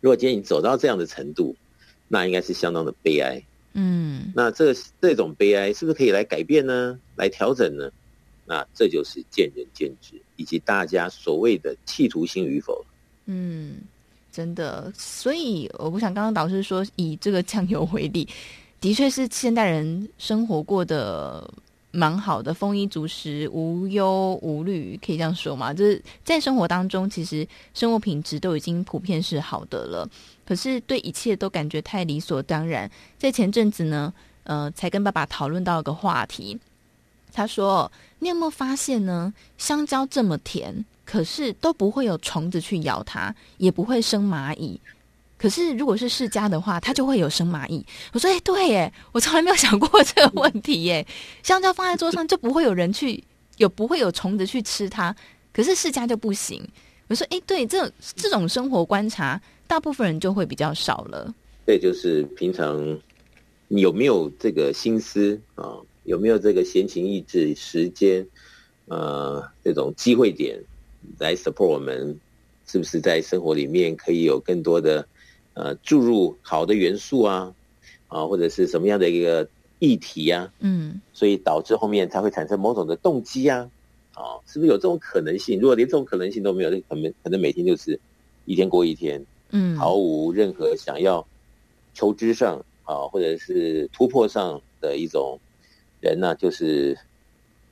[0.00, 1.56] 如果今天你走到这样的程度，
[2.08, 3.42] 那应该是相当的悲哀。
[3.72, 7.00] 嗯，那这这种悲哀是不是可以来改变呢？
[7.16, 7.90] 来调整呢？
[8.44, 12.84] 那这就是见仁见智，以及大家所谓的企图心与否。
[13.24, 13.78] 嗯，
[14.30, 18.28] 真的，所以我不想刚刚导师说以这个酱油为例，
[18.78, 21.50] 的确是现代人生活过的。
[21.92, 25.72] 蛮好的，丰衣足食，无忧无虑，可以这样说吗？
[25.72, 30.08] 就是在生活当中，其实生活品质都已经普遍是好的了。
[30.44, 32.90] 可是对一切都感觉太理所当然。
[33.18, 34.12] 在前阵子呢，
[34.44, 36.58] 呃，才跟爸爸讨论到一个话题。
[37.34, 39.32] 他说：“你有没有发现呢？
[39.56, 44.78] 香蕉这么甜，可是都不会有虫子去咬它，也不会生蚂蚁。”
[45.42, 47.84] 可是，如果是世家的话，它就会有生蚂蚁。
[48.12, 51.04] 我说：“哎，对耶，我从来没有想过这个问题耶。
[51.42, 53.24] 香蕉放在桌上就不会有人去，
[53.56, 55.12] 有不会有虫子去吃它。
[55.52, 56.62] 可是世家就不行。”
[57.08, 61.34] 我说：“哎，对，这这种生活观察，大部分人就会比较少了。
[61.66, 62.96] 对，就是平常
[63.66, 65.74] 你有没有这个心思啊？
[66.04, 68.24] 有没有这个闲情逸致、时间？
[68.86, 70.56] 呃，这种机会点
[71.18, 72.16] 来 support 我们，
[72.64, 75.04] 是不是在生活里面可以有更多的？
[75.54, 77.54] 呃，注入好的元素啊，
[78.08, 79.46] 啊，或者是什么样的一个
[79.80, 83.70] 议题呀、啊，嗯，所以导致后面它会产生某种的动机啊，
[84.14, 85.60] 啊，是不是有这种可能性？
[85.60, 88.00] 如果连这种可能性都没有，那可能可能每天就是
[88.46, 91.26] 一天过一天，嗯，毫无任何想要
[91.92, 95.38] 求知上啊，或者是突破上的一种
[96.00, 96.96] 人呢、啊，就是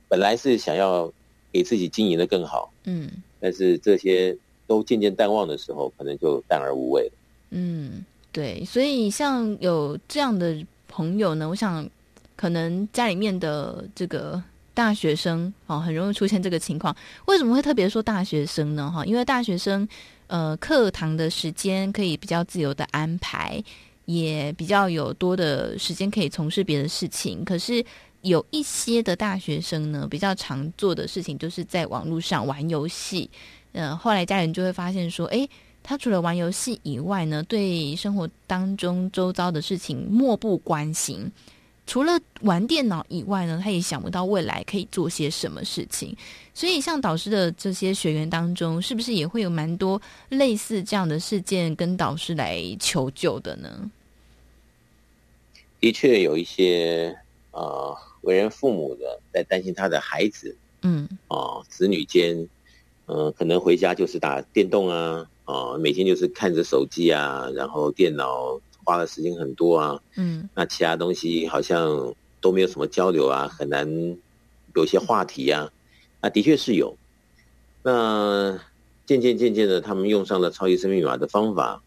[0.07, 1.11] 本来是想要
[1.51, 7.11] 给自己经营的更好，嗯，但是这些都渐渐淡忘的时候，可能就淡而无味了。
[7.53, 10.55] 嗯，对，所以像有这样的
[10.87, 11.87] 朋友呢，我想
[12.37, 14.41] 可能家里面的这个
[14.73, 16.95] 大学生哦，很容易出现这个情况。
[17.25, 18.89] 为什么会特别说大学生呢？
[18.89, 19.85] 哈，因为大学生
[20.27, 23.61] 呃，课堂的时间可以比较自由的安排，
[24.05, 27.43] 也比较有多的时间可以从事别的事情。
[27.43, 27.83] 可是
[28.21, 33.29] 有一些的大学生呢，比较常做的事情就是在网络上玩游戏。
[33.73, 35.45] 嗯、后来家人就会发现说，哎。
[35.83, 41.31] 他除了玩游戏以外呢，对生活当中周遭的事情漠不关心。
[41.87, 46.15] 除了玩电脑以外呢，他也想不到未来可以做些什么事情。
[46.53, 53.91] 所以，像导师的这些学员当中，是不是也会有蛮多类似这样的事件跟导师来求救的呢？
[55.81, 57.13] 的确，有一些
[57.49, 62.37] 呃为人父母的在担心他的孩子，嗯哦、呃，子女间，
[63.07, 65.27] 嗯、呃，可能回家就是打电动啊。
[65.51, 73.85] 哦，每天就是看着手机啊，然后电脑花的时间很多啊，嗯，那其他东西好像都没有什么交流啊，很难
[74.75, 75.69] 有些话题啊，
[76.21, 76.95] 那的确是有。
[77.83, 78.57] 那
[79.05, 81.83] 渐渐渐渐的，他们用上了超级生命密码的方法，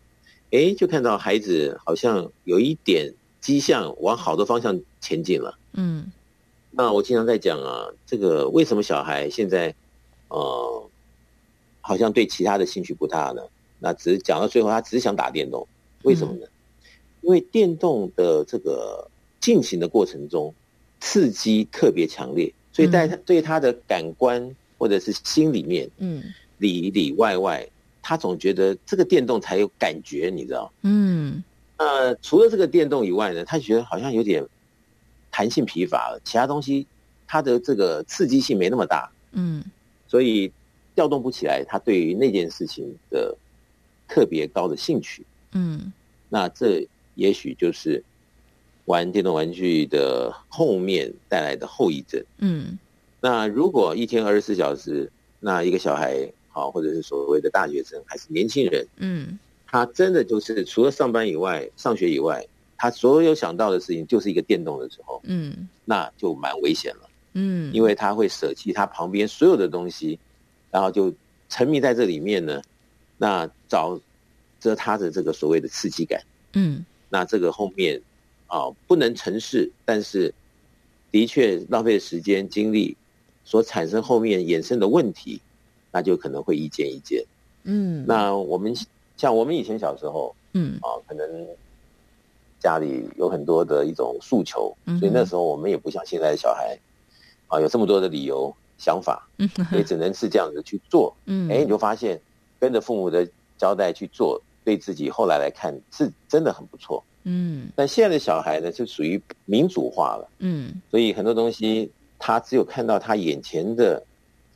[0.50, 6.12] 哎，就看到孩子好像有一点迹象往好的方向前进了，嗯。
[6.70, 9.74] 那我经常在讲啊，这个为什么小孩现在，
[10.28, 10.82] 呃。
[11.86, 13.42] 好像对其他的兴趣不大呢，
[13.84, 15.68] 那只是讲到最后，他只想打电动，
[16.04, 16.46] 为什么呢？
[16.46, 16.48] 嗯、
[17.20, 19.06] 因为电动的这个
[19.40, 20.54] 进行的过程中，
[21.00, 26.22] 刺激特别强烈，所以在他对他的感官或者是心里面，嗯，
[26.56, 27.68] 里里外外，
[28.00, 30.72] 他总觉得这个电动才有感觉，你知道？
[30.80, 31.44] 嗯，
[31.76, 34.42] 呃，除了这个电动以外呢，他觉得好像有点
[35.30, 36.86] 弹性疲乏了，其他东西
[37.26, 39.62] 它的这个刺激性没那么大，嗯，
[40.08, 40.50] 所以
[40.94, 43.36] 调动不起来，他对于那件事情的
[44.08, 45.92] 特别高的兴趣，嗯，
[46.28, 48.02] 那这也许就是
[48.86, 52.78] 玩电动玩具的后面带来的后遗症，嗯，
[53.20, 62.46] 那如果一天二十四小时，那一个小孩好，或者是所谓的大学生还是年轻人，嗯，他真的就是除了上班以外，上学以外。
[62.76, 70.18] 他所有想到的事情就是一个电动的时候，嗯，那就蛮危险了，嗯，因为他会舍弃他旁边所有的东西，
[70.70, 71.10] 然后就
[71.48, 72.60] 沉迷在这里面呢，
[73.16, 73.98] 那找
[74.60, 76.22] 着他的这个所谓的刺激感，
[76.54, 78.00] 嗯，那这个后面
[78.46, 80.34] 啊不能成事，但是
[81.10, 82.96] 的确浪费时间精力
[83.44, 85.40] 所产生后面衍生的问题，
[85.92, 87.24] 那就可能会一件一件，
[87.64, 88.74] 嗯，那我们
[89.16, 91.46] 像我们以前小时候，嗯，啊可能。
[92.60, 96.78] 家里有很多的一种诉求，所以那时候我们也不像现在的小孩，
[97.48, 99.28] 啊，有这么多的理由想法，
[99.68, 101.14] 所以只能是这样子去做。
[101.26, 102.18] 嗯，哎，你就发现
[102.64, 107.04] 跟着父母的交代去做，对自己后来来看是真的很不错。
[107.24, 110.26] 嗯，但现在的小孩呢，就属于民主化了。
[110.38, 114.02] 嗯，所以很多东西他只有看到他眼前的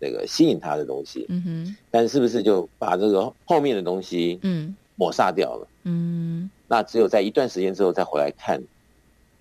[0.00, 1.26] 这个吸引他的东西。
[1.28, 5.68] 嗯哼，但是不是就把这个后面的东西嗯抹杀掉了？
[5.82, 6.48] 嗯。
[6.66, 8.58] 那只有在一段时间之后再回来看，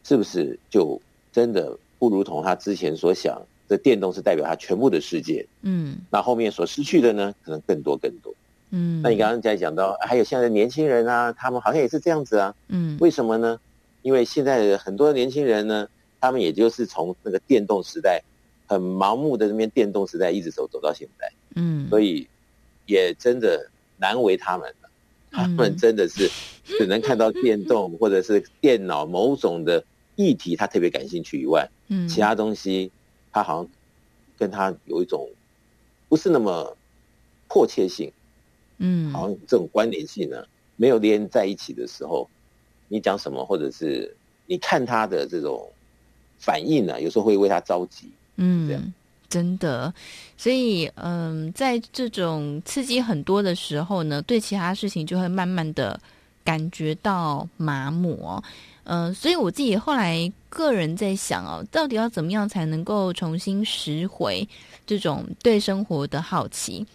[0.04, 1.02] 是不是就
[1.32, 5.48] 真的不如同他之前所想，这电动是代表他全部的世界？
[5.62, 8.34] 嗯，那后面所失去的呢，可能更多更多。
[8.72, 12.54] 嗯，那你刚刚在讲到，还有现在的年轻人啊，他们好像也是这样子啊。
[12.68, 13.60] 嗯，为什么呢？
[14.02, 15.88] 因为现在的很多年轻人呢，
[16.20, 18.22] 他们也就是从那个电动时代
[18.68, 21.32] 很盲目的那边电动时代一直走走到现在。
[21.56, 22.28] 嗯，所以
[22.86, 24.90] 也真的难为他们了。
[25.30, 26.30] 他们真的是
[26.66, 29.84] 只能看到电动或者是电脑某种的
[30.16, 32.92] 议题，他特别感兴趣以外，嗯，其他东西
[33.32, 33.70] 他好像
[34.38, 35.30] 跟他有一种
[36.08, 36.76] 不是那么
[37.48, 38.12] 迫切性，
[38.78, 40.44] 嗯，好像这种关联性呢
[40.76, 42.30] 没有连在一起的时候，
[42.88, 44.16] 你讲什么或者是
[44.46, 45.70] 你看他的这种
[46.40, 48.94] 反应呢，有时候会为他着急，嗯，这样。
[49.30, 49.94] 真的，
[50.38, 56.00] 所以嗯，在这种刺激很多的时候呢，对其他事情就会慢慢的
[56.46, 58.42] 感觉到麻木哦。
[58.86, 64.48] 嗯，所以我自己后来个人在想哦，到底要怎么样才能够重新拾回
[64.86, 66.88] 这种对生活的好奇？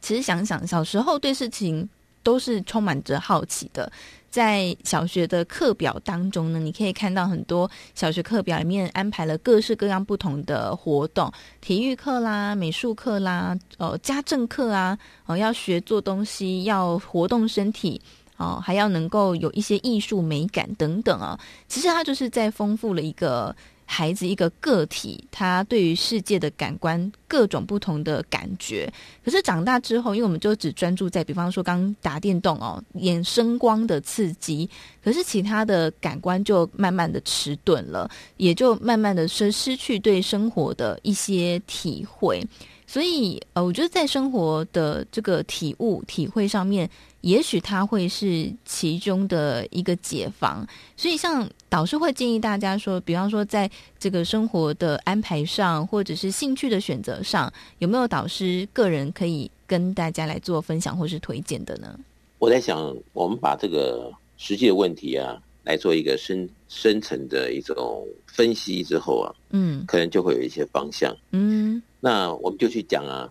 [0.00, 1.88] 其实想想，小时候对事情
[2.22, 3.90] 都是充满着好奇的。
[4.30, 14.96] 在小学的课表当中呢，你可以看到很多小学课表里面安排了各式各样不同的活动，体育课啦、美术课啦、呃家政课啊，
[15.26, 18.00] 哦、要学做东西，要活动身体，
[18.36, 21.36] 哦、还要能够有一些艺术美感等等啊。
[21.66, 23.54] 其实它就是在丰富了一个。
[23.92, 28.88] 孩子一个个体，他对于世界的感官各种不同的感觉。
[29.24, 34.70] 可是长大之后，因为我们就只专注在，比方说刚打电动哦，眼声光的刺激，
[35.02, 42.46] 可是其他的感官就慢慢的迟钝了，也就慢慢的失失去对生活的一些体会。
[42.86, 46.88] 所以，呃，我觉得在生活的这个体悟、体会上面，
[47.20, 50.66] 也许它会是其中的一个解放。
[50.96, 61.96] 所以，像导师会建议大家说，比方说，在这个生活的安排上，或者是兴趣的选择上，有没有导师个人可以跟大家来做分享或是推荐的呢？
[62.40, 71.80] 我在想，我们把这个实际的问题啊，来做一个深深层的一种分析之后啊，嗯，可能就会有一些方向，嗯。
[72.00, 73.30] 那我们就去讲啊，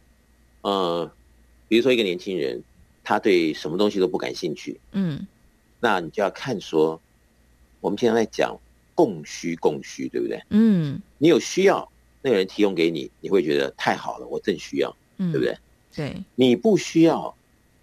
[0.61, 1.11] 呃，
[1.67, 2.63] 比如说一个年轻人，
[3.03, 5.27] 他对什么东西都不感兴趣，嗯，
[5.81, 7.01] 那你就要看说，
[7.81, 8.57] 我们经常在讲
[8.95, 10.41] 供需供需，对不对？
[10.49, 11.89] 嗯，你有需要，
[12.21, 15.57] 那个人提供给你，你会觉得太好了，我正需要，嗯，对不对？
[15.95, 17.33] 对，你不需要，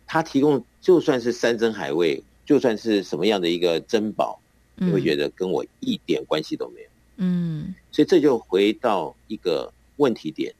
[0.06, 4.38] 他提供就算是山珍海味，就算是什么样的一个珍宝，
[4.76, 10.54] 你会觉得跟我一点关系都没有，嗯，所以这就回到一个问题点。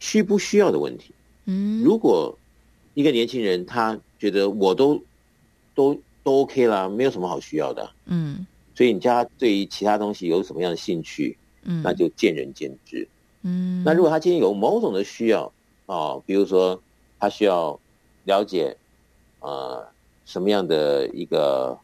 [0.00, 1.12] 需不需要的问题？
[1.46, 2.38] 嗯，如果
[2.94, 5.02] 一个年轻人他觉得我都
[5.74, 13.08] 都都 OK 啦，没有什么好需要的，嗯，所以你叫他对于其他东西有什么样的兴趣，嗯，那就见仁见智，
[13.42, 13.82] 嗯。
[13.84, 15.52] 那如果他今天有某种的需要
[15.86, 16.80] 啊，比如说
[17.18, 17.78] 他需要
[18.24, 18.76] 了解
[19.40, 19.86] 呃
[20.24, 21.78] 什么样的一个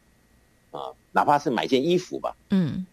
[0.70, 2.86] 啊，哪怕是买件衣服吧，嗯，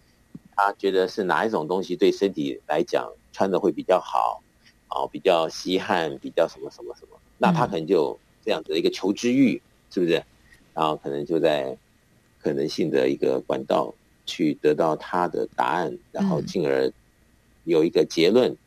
[0.56, 4.42] 他觉得是哪一种东西对身体来讲穿的会比较好。
[4.94, 10.22] 哦，比较吸汗，比较什么什么什么，那他可能就这样子的一个求知欲，是不是？
[10.74, 11.76] 然后可能就在
[12.40, 13.94] 可能性的一个管道
[14.26, 16.92] 去得到他的答案，然后进而
[17.66, 18.58] 有一个结论，嗯、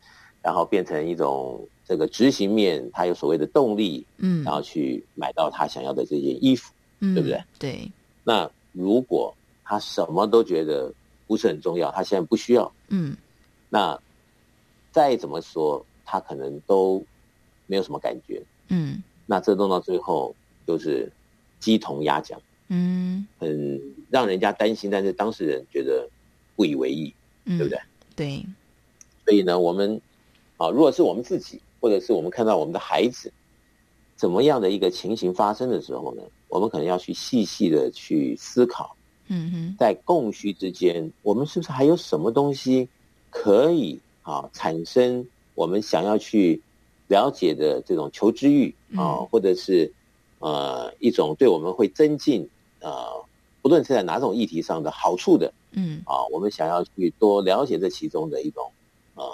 [0.43, 7.43] 然后变成一种这个执行面，他有所谓的动力，嗯，然后去买到他想要的这件衣服，嗯，对不对？
[7.59, 7.93] 对。
[8.23, 9.35] 那如果
[9.65, 10.93] 他什么都觉得
[11.27, 13.17] 不是很重要，他现在不需要，嗯，
[13.69, 13.99] 那
[14.93, 17.03] 再怎么说，他可能都
[17.67, 20.35] 没有什么感觉，嗯，那这弄到最后
[20.67, 21.11] 就是
[21.65, 22.39] 鸡同鸭讲。
[22.69, 26.09] 嗯，很让人家担心，但是当事人觉得
[26.57, 27.13] 不以为意，
[27.45, 27.81] 嗯、对不对？
[28.15, 28.47] 对。
[29.25, 30.01] 所以呢，我们
[30.59, 33.33] 啊，如果是我们自己，或者是我们看到我们的孩子
[34.17, 38.95] 怎么样的一个情形发生的时候呢，我们可能要去细细的去思考。
[39.29, 42.89] 嗯哼，在供需之间，我们是不是还有什么东西
[43.31, 46.61] 可以啊产生我们想要去
[47.09, 49.91] 了解的这种求知欲啊，嗯、或者是
[50.45, 52.49] 呃一种对我们会增进。
[52.85, 52.93] 呃，
[53.63, 58.71] 不论是在哪种议题上的好处的，嗯，啊，我们想要去多了解这其中的一种，
[59.15, 59.25] 呃，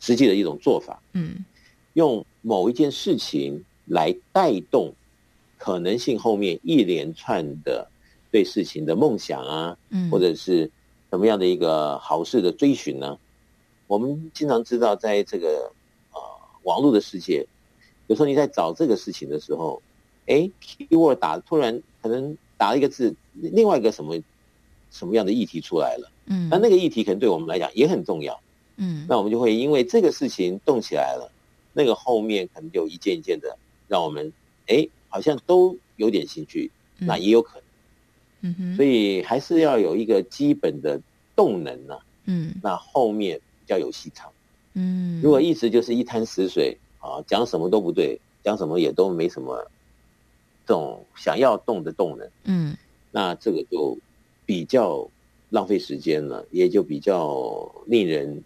[0.00, 1.44] 实际的一种做法，嗯，
[1.92, 4.90] 用某一件事情来带动
[5.58, 7.86] 可能性后面一连串的
[8.30, 10.70] 对事情的梦想啊，嗯，或者是
[11.10, 13.18] 什么样的一个好事的追寻呢？
[13.86, 15.70] 我们经常知道，在这个
[16.14, 16.20] 呃
[16.62, 17.46] 网络的世界，
[18.06, 19.82] 有时候你在找这个事情的时候，
[20.26, 22.36] 哎，keyword 打突然可能。
[22.60, 24.14] 打了一个字，另外一个什么
[24.90, 26.12] 什么样的议题出来了？
[26.26, 28.38] 嗯，那那个议题可能对我们来讲也很重要。
[28.76, 31.32] 嗯，那我们就会因为这个事情动起来了，
[31.72, 33.56] 那个后面可能就一件一件的
[33.88, 34.30] 让我们
[34.66, 36.70] 哎，好像都有点兴趣。
[36.98, 37.64] 那也有可能。
[38.42, 41.00] 嗯哼，所以还是要有一个基本的
[41.34, 41.96] 动能呢。
[42.26, 44.30] 嗯，那后面比较有戏唱。
[44.74, 49.66] 嗯，如果一直就是一滩死水啊，讲什么都不对，讲什么也都没什么。
[50.66, 52.76] 这种想要动的动能，嗯，
[53.10, 53.98] 那这个就
[54.46, 55.08] 比较
[55.48, 58.44] 浪费时间了，也就比较令人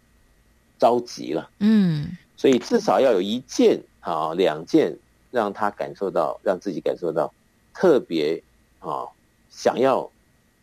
[0.78, 4.96] 着急了，嗯，所以至少要有一件啊，两件
[5.30, 7.30] 让他感受到，让自己感受到
[7.74, 8.42] 特别
[8.78, 9.06] 啊
[9.50, 10.10] 想要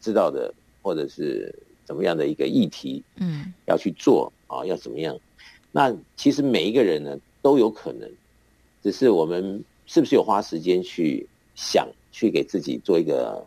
[0.02, 1.54] 知道的，或者是
[1.86, 5.16] 怎么样的一个议题，嗯，要去做啊，要怎么样？
[5.72, 8.10] 那其实每一个人呢都有可能，
[8.82, 11.28] 只是我们是不是有花时间去。
[11.56, 13.46] 想去给自己做一个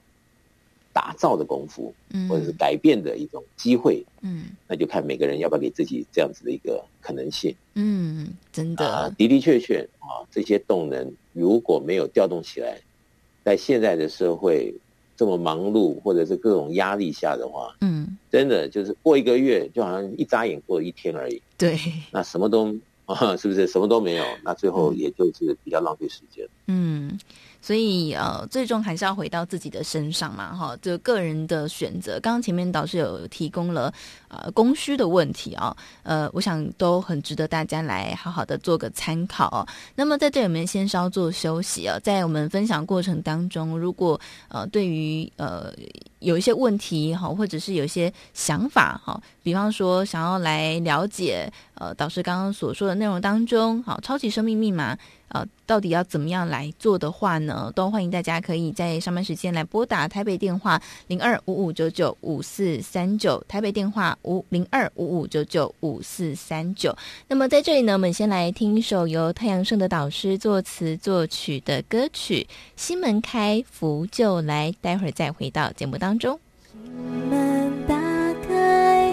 [0.93, 12.81] 打造的功夫，嗯，或者是改变的一种机会，嗯，那就看每个人要不要给自己这样子的一个可能性，嗯，真的，啊、的的确确啊，这些动能如果没有调动起来，
[13.45, 14.73] 在现在的社会
[15.17, 21.77] 这么忙碌或者是各种压力下的话，嗯，真的就是过一个月就好像一眨眼过了一天而已，对，
[22.13, 22.73] 那什么都
[23.07, 23.67] 啊，是不是？
[23.67, 24.25] 什么都没有？
[24.45, 27.19] 那最后也就是比较浪费时间，嗯。
[27.65, 32.21] 所以呃，最终还是要回到自己的身上嘛，哈，就个人的选择。
[32.21, 33.91] 刚刚前面导师有提供了
[34.29, 39.67] 呃供需的问题啊，呃，我想都很值得大家来好好的做个参考。
[39.95, 45.73] 那么在这里面先稍作休息啊，在我们分享过程当中，如果呃对于呃
[46.19, 54.99] 有一些问题哈，或者是有一些想法哈，比方说想要来了解呃导师刚刚所说的内容当中，好，超级生命密码。
[55.35, 57.73] 呃，到底要怎么样来做的话呢？
[57.75, 66.97] 都欢迎大家可以在上班时间来拨打台北电话零二五五九九五四三九，台北电话五零二五五九九五四三九。
[67.27, 76.39] 那么在这里呢，我们先来听一首由太阳盛的导师作词作曲的歌曲《心门开，福就来》，待会儿再回到节目当中。
[77.29, 77.97] 门打
[78.47, 79.13] 开，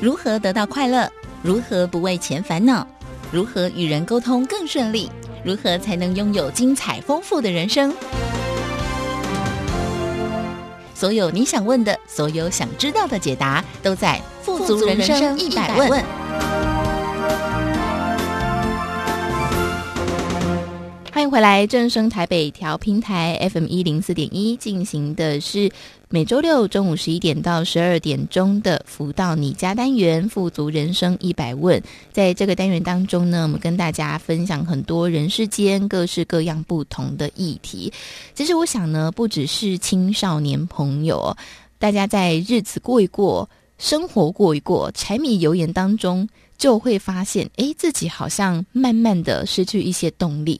[0.00, 1.10] 如何得到快乐？
[1.42, 2.86] 如何不为钱烦恼？
[3.32, 5.10] 如何与人沟通更顺利？
[5.44, 7.92] 如何才能拥有精彩丰富的人生？
[10.94, 15.90] 所有你想问的，所有想知道的解答，都在《富足人生一百问》。
[21.12, 25.68] 欢迎回来，正声台北调频台 FM 一零四点一进行的是。
[26.10, 31.82] 每周六中午十一点到十二点钟的“福到你家”单元，“富足人生一百问”。
[32.10, 37.92] 在这个单元当中呢，我们跟大家分享很多人世间各式各样不同的议题。
[38.34, 41.36] 其实我想呢，不只是青少年朋友。
[41.78, 43.46] 大家在日子过一过，
[43.76, 50.58] 生活过一过，柴米油盐当中，就会发现，哎，自己好像慢慢的失去一些动力。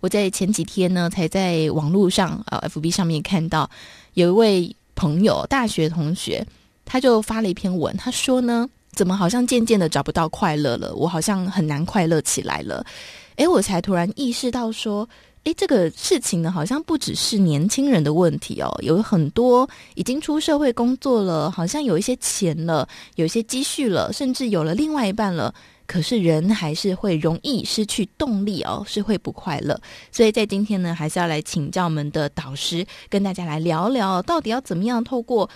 [0.00, 3.70] 我在前几天呢，才在网络上，呃，FB 上面看到
[4.12, 6.46] 有一位朋友，大学同学，
[6.84, 10.94] 他就发了一篇文，他说呢，怎么好像渐渐的找不到快乐了？
[10.94, 12.84] 我好像很难快乐起来了。
[13.36, 15.08] 哎，我才突然意识到说。
[15.44, 25.54] 诶，这个事情呢，好像不只是年轻人的问题哦，有很多已经出社会工作了，好像有一些钱了，有一些积蓄了，甚至有了另外一半了，
[25.90, 29.76] 可是人还是会容易失去动力哦，是会不快乐。
[30.12, 35.50] 所以在今天呢，还是要来请教我们的导师，跟大家来聊聊，到底要怎么样透过。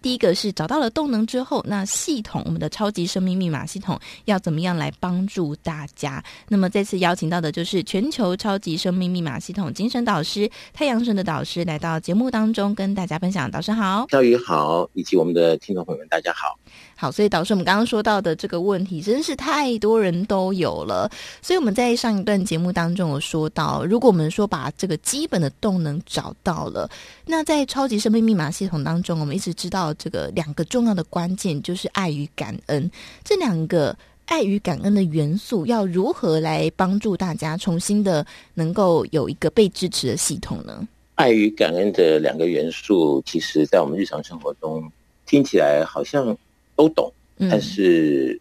[0.00, 6.22] 第一个是找到了动能之后，那系统我们的超级生命密码系统要怎么样来帮助大家？
[6.46, 13.50] 那么这次邀请到的就是全球超级生命密码系统精神导师太阳神的导师来到节目当中跟大家分享。
[13.50, 16.56] 导师好，小雨好，以及我们的听众朋友们大家好。
[17.00, 21.10] 好，所以导致我们刚刚说到的这个问题，真是太多人都有了。
[21.40, 26.86] 所以我们在上一段节目当中有说到，如果我们说把这个基本的动能找到了，
[27.24, 29.94] 那在超级生命密码系统当中，我们一直知道。
[29.94, 32.90] 这个两个重要的关键就是爱与感恩，
[33.24, 33.96] 这两个
[34.26, 38.24] 爱与感恩的元素要如何来帮助大家重新的
[38.54, 40.86] 能够有一个被支持的系统呢？
[41.16, 44.90] 爱与感恩的两个元素，其实在我们日常生活中
[45.26, 46.36] 听起来好像
[46.80, 48.40] 都懂，嗯、但是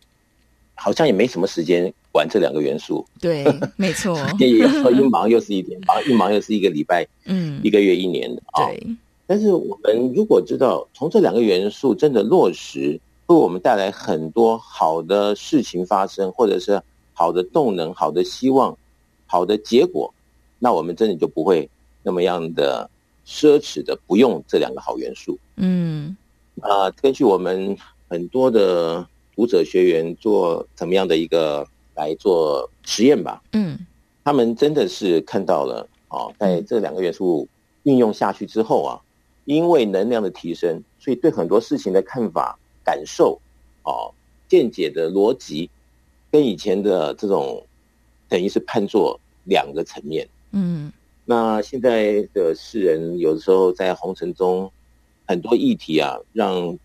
[0.76, 3.06] 好像也没什么时间玩这两个元素。
[3.20, 3.44] 对，
[3.76, 8.88] 没错，一忙又是一天，忙一忙又是一个礼拜，嗯，一个月，一年的，对。
[9.28, 16.82] 但是我们如果知道从这两个元素真的落实，为我们带来很多好的事情发生，或者是
[17.14, 18.76] 好的动能、好的希望、
[19.28, 20.14] 好的结果，
[20.60, 21.70] 那我们真的就不会
[22.02, 22.90] 那么样的
[23.28, 25.38] 奢侈的不用这两个好元素。
[25.58, 26.16] 嗯，
[26.62, 27.78] 啊、呃，根据我们
[28.10, 33.42] 很多的读者学员做怎么样的一个来做实验吧。
[33.54, 33.78] 嗯，
[34.24, 37.48] 他们真的是看到了啊，在这两个元素
[37.84, 39.00] 运用下去之后啊。
[39.46, 43.42] 因为能量的提升，所以对很多事情的看法、感受，
[43.82, 44.14] 哦，
[44.48, 45.68] 见解的逻辑，
[46.30, 47.66] 跟以前的这种
[48.28, 50.30] 等于是判作两个层面。
[50.52, 50.94] 嗯，
[51.26, 54.72] 那现在的世人有的时候在红尘中，
[55.26, 56.78] 很多议题啊，让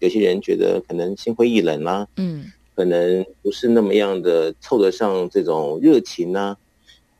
[0.00, 6.56] 有些人觉得可能心灰意冷啦、啊，嗯，可能不是那么样的凑得上这种热情啊，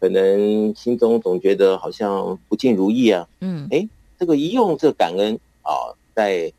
[0.00, 3.88] 可能心中总觉得好像不尽如意啊，嗯，哎。
[4.20, 6.52] 这个一用这个感恩啊，带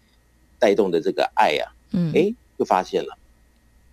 [0.57, 3.15] 带动的这个爱呀、啊，嗯，哎，就发现了，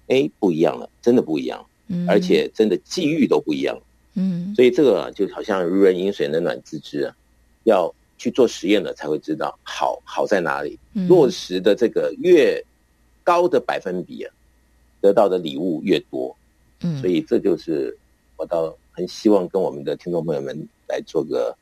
[0.06, 3.78] 哎，不一样了，真的不一样，嗯，而且真的际遇都不一样，
[4.14, 7.14] 嗯，所以这个就好像如人饮水，冷暖自知啊，
[7.64, 12.62] 要去做实验了才会知道好好在哪里，落实的这个越
[13.24, 14.34] 高的百分比啊，
[15.00, 16.36] 得到的礼物越多，
[16.80, 17.96] 嗯，所以这就是
[18.36, 21.56] 我倒很希望跟我们的听众朋友们来做个。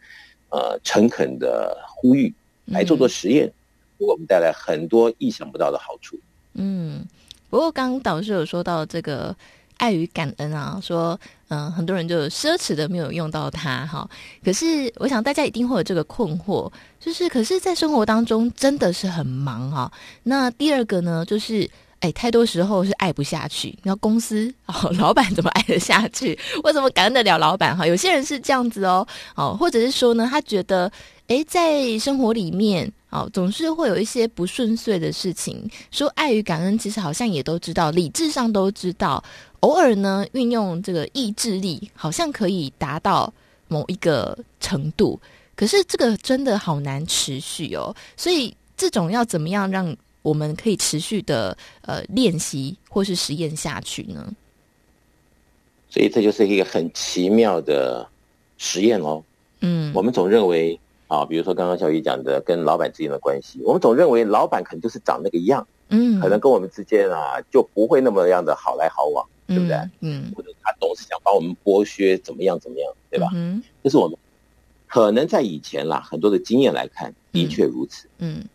[0.48, 2.32] 呃，诚恳的呼吁
[2.66, 3.52] 来做做实验，
[3.98, 6.16] 给、嗯、我们带来很多意想不到的好处。
[6.54, 7.04] 嗯，
[7.50, 9.36] 不过刚刚导师有说到这个
[9.76, 11.18] 爱与感恩啊，说
[11.48, 14.08] 嗯、很多人就奢侈的没有用到它哈。
[14.44, 16.70] 可是我想大家一定会有这个困惑，
[17.00, 19.90] 就是可是在生活当中真的是很忙哈。
[20.22, 21.68] 那第二个呢，就是。
[22.00, 23.76] 哎，太多时候是爱不下去。
[23.82, 26.38] 那公司哦，老板怎么爱得下去？
[26.62, 27.74] 为什么感恩得了老板？
[27.74, 30.92] 哈，有些人是这样子哦，哦，或者是说呢，他觉得，
[31.26, 35.66] 哎，在生活里面，哦，总是会有一些不顺遂的事情。
[35.90, 39.24] 说爱与感恩，其实好像也都知道，理智上都知道。
[39.66, 43.32] 偶尔呢，运用这个意志力，好像可以达到
[43.66, 45.20] 某一个程度。
[45.56, 47.94] 可是这个真的好难持续哦。
[48.16, 49.96] 所以这种要怎么样让？
[50.22, 54.26] 我们可以持续的呃练习或是实验下去呢，
[55.88, 58.04] 所以这就是一个很奇妙的
[58.58, 59.22] 实验哦。
[59.60, 69.76] 嗯，我们总认为啊，比如说刚刚小雨讲的跟老板之间的关系，我们总认为老板可能就是长那个样，嗯，可能跟我们之间啊就不会那么样的好来好往，对不对？
[70.00, 73.28] 嗯，或者他总是想把我们剥削，怎么样怎么样，对吧？
[73.34, 74.16] 嗯，这是我们
[74.86, 78.08] 可能在以前啦很多的经验来看，的确如此。
[78.18, 78.40] 嗯。
[78.40, 78.48] 嗯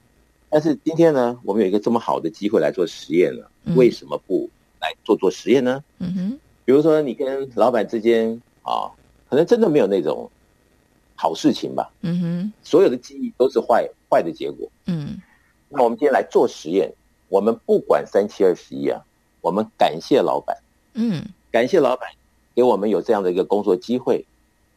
[0.54, 4.50] 但是今天呢，我们有一个这么好的机会来做实验了，为什么不
[4.82, 5.82] 来做做实验呢？
[6.00, 8.92] 嗯哼，比如说你跟老板之间啊，
[9.30, 10.30] 可能真的没有那种
[11.16, 11.89] 好事情吧。
[12.02, 14.70] 嗯哼，所有的记忆都是坏坏的结果。
[14.88, 15.22] 嗯，
[15.70, 16.94] 那我们今天来做实验，
[17.30, 19.02] 我们不管三七二十一啊，
[19.39, 20.58] 我们感谢老板。
[20.94, 22.10] 嗯，感谢老板
[22.56, 24.26] 给我们有这样的一个工作机会，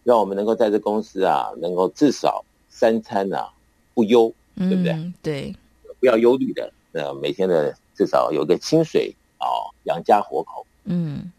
[0.02, 3.50] 让我们能够在这公司啊，能够至少三餐啊
[3.94, 5.12] 不忧，对不对？
[5.22, 5.56] 对。
[6.00, 9.46] 不要忧虑的，呃，每天的至少有个薪水啊，
[9.84, 10.66] 养家活口。
[10.84, 11.32] 嗯，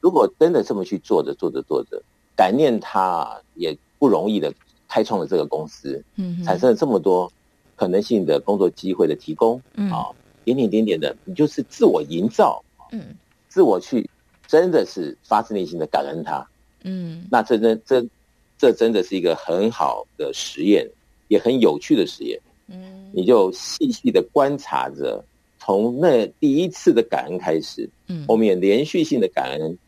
[0.00, 2.00] 如果真的这么去做着做着做着，
[2.36, 4.54] 感念他也不容易的
[4.86, 7.32] 开创了这个公司，嗯，产生了这么多
[7.74, 10.06] 可能性的工作机会的提供，嗯，啊，
[10.44, 12.62] 点点点点的，你就是自我营造，
[12.92, 13.16] 嗯，
[13.48, 14.08] 自我去
[14.46, 16.46] 真的是发自内心的感恩他，
[16.84, 18.04] 嗯，那这真这
[18.58, 20.88] 这真的是一个很好的实验，
[21.28, 22.38] 也很有趣的实验，
[22.68, 25.24] 嗯，你就细细的观察着，
[25.58, 29.78] 从那第一次的感恩开始，嗯，后面连续性的感恩，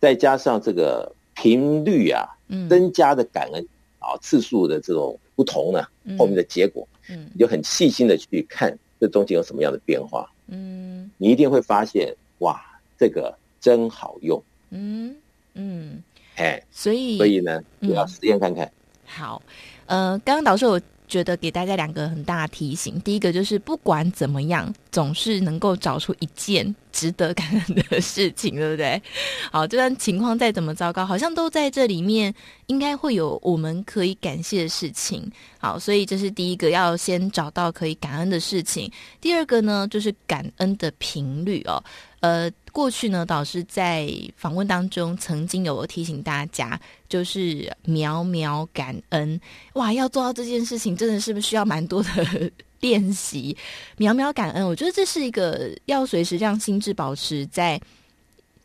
[0.00, 3.66] 再加上这个频率啊，嗯，增加的感恩
[3.98, 5.84] 啊，次数的这种不同呢，
[6.18, 12.60] 后面的结果，嗯，你就很细心的去看这中间有什么样的变化，嗯，你一定会发现，哇，
[12.98, 15.14] 这个真好用，嗯
[15.54, 16.02] 嗯。
[16.36, 18.64] 哎，所以所以呢，就要实验看看。
[18.64, 18.72] 嗯、
[19.04, 19.42] 好，
[19.86, 29.02] 呃，刚刚导师我觉得给大家两个很大的提醒，第一个就是不管怎么样，总是能够找出一件值得感恩的事情，对不对？
[29.52, 32.32] 好，就算情况再怎么糟糕，好像都在这里面，
[32.68, 35.30] 应该会有我们可以感谢的事情。
[35.58, 38.90] 好，所以这是第一个，要先找到可以感恩的事情。
[39.20, 41.82] 第二个呢，就是感恩的频率哦。
[42.20, 49.40] 呃，过去呢，导师在访问当中曾经有提醒大家，就是秒秒感恩。
[49.74, 52.50] 哇，要做到这件事情，真的是不是需要蛮多的
[52.80, 53.56] 练习？
[53.96, 57.80] 秒秒感恩，我觉得这是一个要随时让心智保持在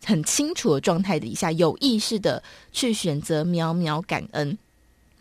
[0.04, 2.42] 很清楚的状态底下，有意识的
[2.72, 4.58] 去选择秒秒感恩。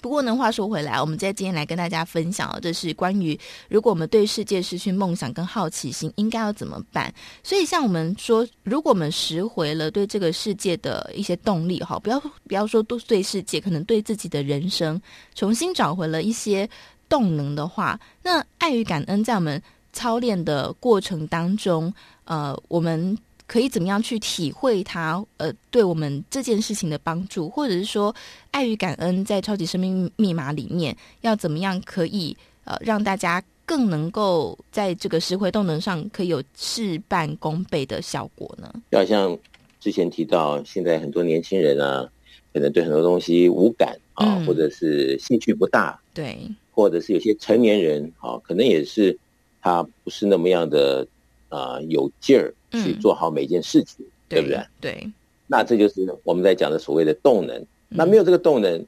[0.05, 3.41] 不过呢，话说回来，我们在今天来跟大家分享的，这是关于
[3.71, 7.11] 如果我们对世界失去梦想跟好奇心，应该要怎么办？
[7.43, 15.01] 所以，像我们说，如果我们拾回了对这个世界的一些动力，哈，不要不要说都对世界，可能对自己的人生
[15.35, 16.69] 重新找回了一些
[17.09, 19.59] 动能的话，那爱与感恩在我们
[19.95, 21.91] 操练的过程当中，
[22.27, 23.17] 呃，我们。
[23.47, 25.25] 可以怎么样去体会它？
[25.37, 28.15] 呃，对我们这件事情的帮助，或者是说，
[28.51, 38.73] 爱与感恩在超级生命密码里面要怎么样可以呃让大家更能够在这个拾回动能上可以有事半功倍的效果呢？
[38.91, 39.39] 要像
[39.79, 42.09] 之前提到，现在很多年轻人啊，
[42.53, 46.39] 可能对很多东西无感啊，嗯、或者是兴趣不大，对，
[46.73, 49.19] 或者是有些成年人啊，可能也是
[49.61, 51.07] 他不是那么样的
[51.51, 52.55] 啊有劲儿。
[52.75, 54.66] 去做好每件事情，嗯、对不对？
[54.81, 55.12] 对，
[55.47, 57.64] 那这就是我们在讲的所谓的动能。
[57.89, 58.85] 那没有这个动能，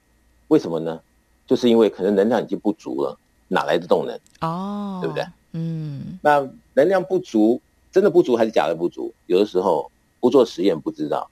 [0.49, 1.01] 为什么呢？
[1.47, 3.17] 就是因为可能能量已经不足了，
[3.49, 4.19] 哪来的动能？
[4.41, 5.25] 哦，对不对？
[5.53, 7.61] 嗯，那能量不足，
[7.93, 9.15] 真的不足还是假的不足？
[9.27, 11.31] 有的时候不做实验不知道。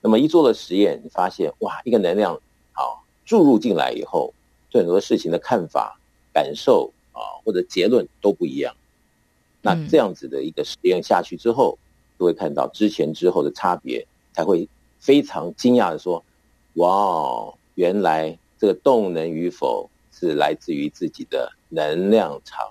[0.00, 2.40] 那么一做了实验，你发现哇，一个能量
[2.72, 4.32] 好注入进来以后，
[4.70, 6.00] 对很多事情的看法、
[6.32, 8.74] 感受啊，或者结论都不一样。
[9.60, 11.78] 那这样子的一个实验下去之后，
[12.22, 14.68] 就会看到之前之后的差别，才会
[15.00, 16.24] 非常惊讶的说
[16.74, 22.64] ：“哇，原来这个动能与否是来自于自己的能量场，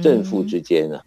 [0.00, 1.02] 正负之间呢，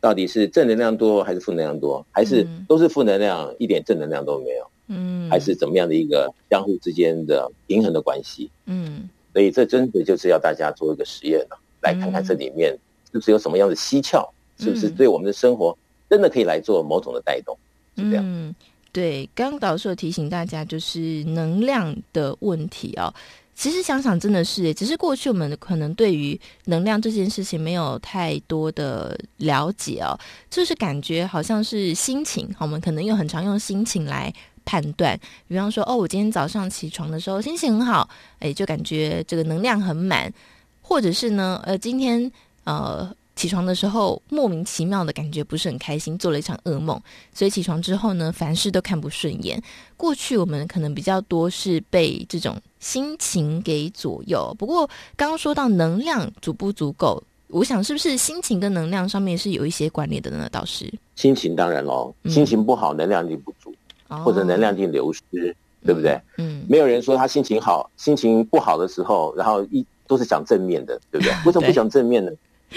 [0.00, 4.70] 到底是正能量多还是负能量多，还是都是负能量，一点正能量都没有？
[4.86, 8.48] 嗯，还是怎么样的一个相互之间的平衡的关系？
[8.66, 12.78] 嗯，所以这真的就是要大家做一个实验了，来看看这里面。”
[13.10, 14.28] 是不是有什么样的蹊跷？
[14.58, 15.76] 是不是对我们的生活
[16.14, 17.58] 真的可以来做某种的带动？
[17.96, 18.24] 是这样。
[18.24, 18.54] 嗯，
[18.92, 19.28] 对。
[19.34, 23.12] 刚刚导师提醒大家，就是能量的问题哦。
[23.56, 30.16] 其实想想，真的是，只是过去我们可能对于能量这件事情没有太多的了解哦。
[30.48, 34.32] 就是感觉好像是心情，我们可能又很常用心情来
[34.64, 35.18] 判断。
[35.48, 38.08] 比方说，哦，我今天早上起床的时候心情很好，
[38.38, 40.32] 哎，就感觉这个能量很满，
[40.80, 42.30] 或者是呢，呃，今天。
[42.66, 47.00] 呃，起床的时候莫名其妙的感觉不是很开心，做了一场噩梦，
[47.32, 49.60] 所以起床之后呢，凡事都看不顺眼。
[49.96, 54.54] 过去我们可能比较多是被这种心情给左右。
[54.58, 60.48] 不过刚刚说到能量足不足够，我想是不是心情跟能量上面是有一些关联的呢？
[60.52, 63.74] 倒是，心情当然喽，心情不好，能量就不足，
[64.08, 65.54] 嗯、或者能量就流失，哦、
[65.84, 66.20] 对不对？
[66.38, 71.34] 嗯，没有人说他心情好，心情不好的时候，然后一都是讲正面的，对不对？
[71.46, 72.30] 为什么不想正面呢？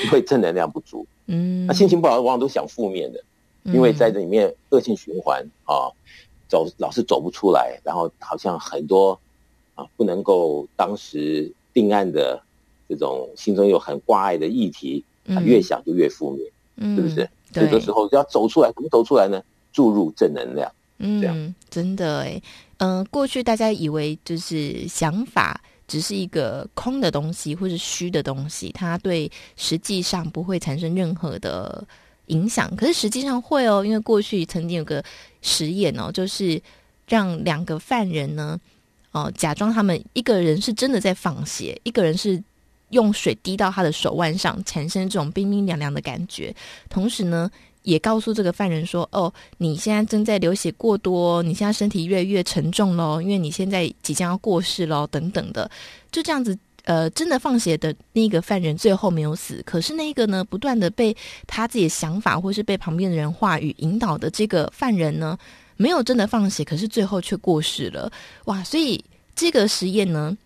[0.06, 3.24] 因为正能量不足，嗯，那心情不好，往往都想负面的，
[3.64, 5.90] 因为在这里面恶性循环啊，
[6.48, 9.20] 走老是走不出来，然后好像很多
[9.76, 12.42] 啊不能够当时定案的
[12.88, 17.30] 这种心中有很挂碍的议题，他越想就越负面，嗯，是不是？
[17.52, 19.42] 对，有的时候要走出来，怎么走出来呢？
[19.74, 22.42] 注入正能量，嗯，这样真的诶，
[22.78, 25.62] 嗯，过去大家以为就是想法。
[25.88, 31.84] 只是一个空的东西或是虚的东西，它对实际上不会产生任何的
[32.28, 32.76] 影响。
[32.76, 35.04] 可是实际上会哦，因为过去曾经有个
[35.42, 36.62] 实验哦，就是
[37.08, 38.60] 让两个犯人呢，
[39.12, 42.44] 哦、假装他们一个人是真的在放血，一个人是
[42.90, 46.54] 用水滴到他的手腕上，产生这种冰冰凉凉的感觉，
[46.90, 47.50] 同时呢。
[47.88, 55.72] 也告诉这个犯人说：“哦，你现在正在流血过多，你现在身体越来越沉重喽，因为你现在即将要过世喽，等等的。”
[56.12, 61.16] 就这样子，呃，真的放血的那个犯人最后没有死，可是那个呢，不断的被
[61.48, 65.40] 他自己的想法或是被旁边的人话语引导的这个犯人呢，
[65.78, 68.12] 没有真的放血，可是最后却过世了。
[68.46, 68.62] 哇！
[68.66, 69.02] 所以
[69.34, 70.38] 这个实验呢，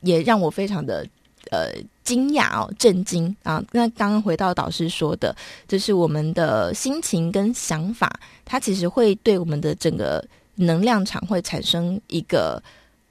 [0.00, 1.06] 也让我非常的。
[1.54, 1.70] 呃，
[2.02, 3.62] 惊讶哦，震惊啊！
[3.70, 5.34] 那刚刚回到导师说的，
[5.68, 8.10] 就是我们的心情跟想法，
[8.44, 10.26] 它其实会对我们的整个
[10.56, 12.60] 能量场会产生一个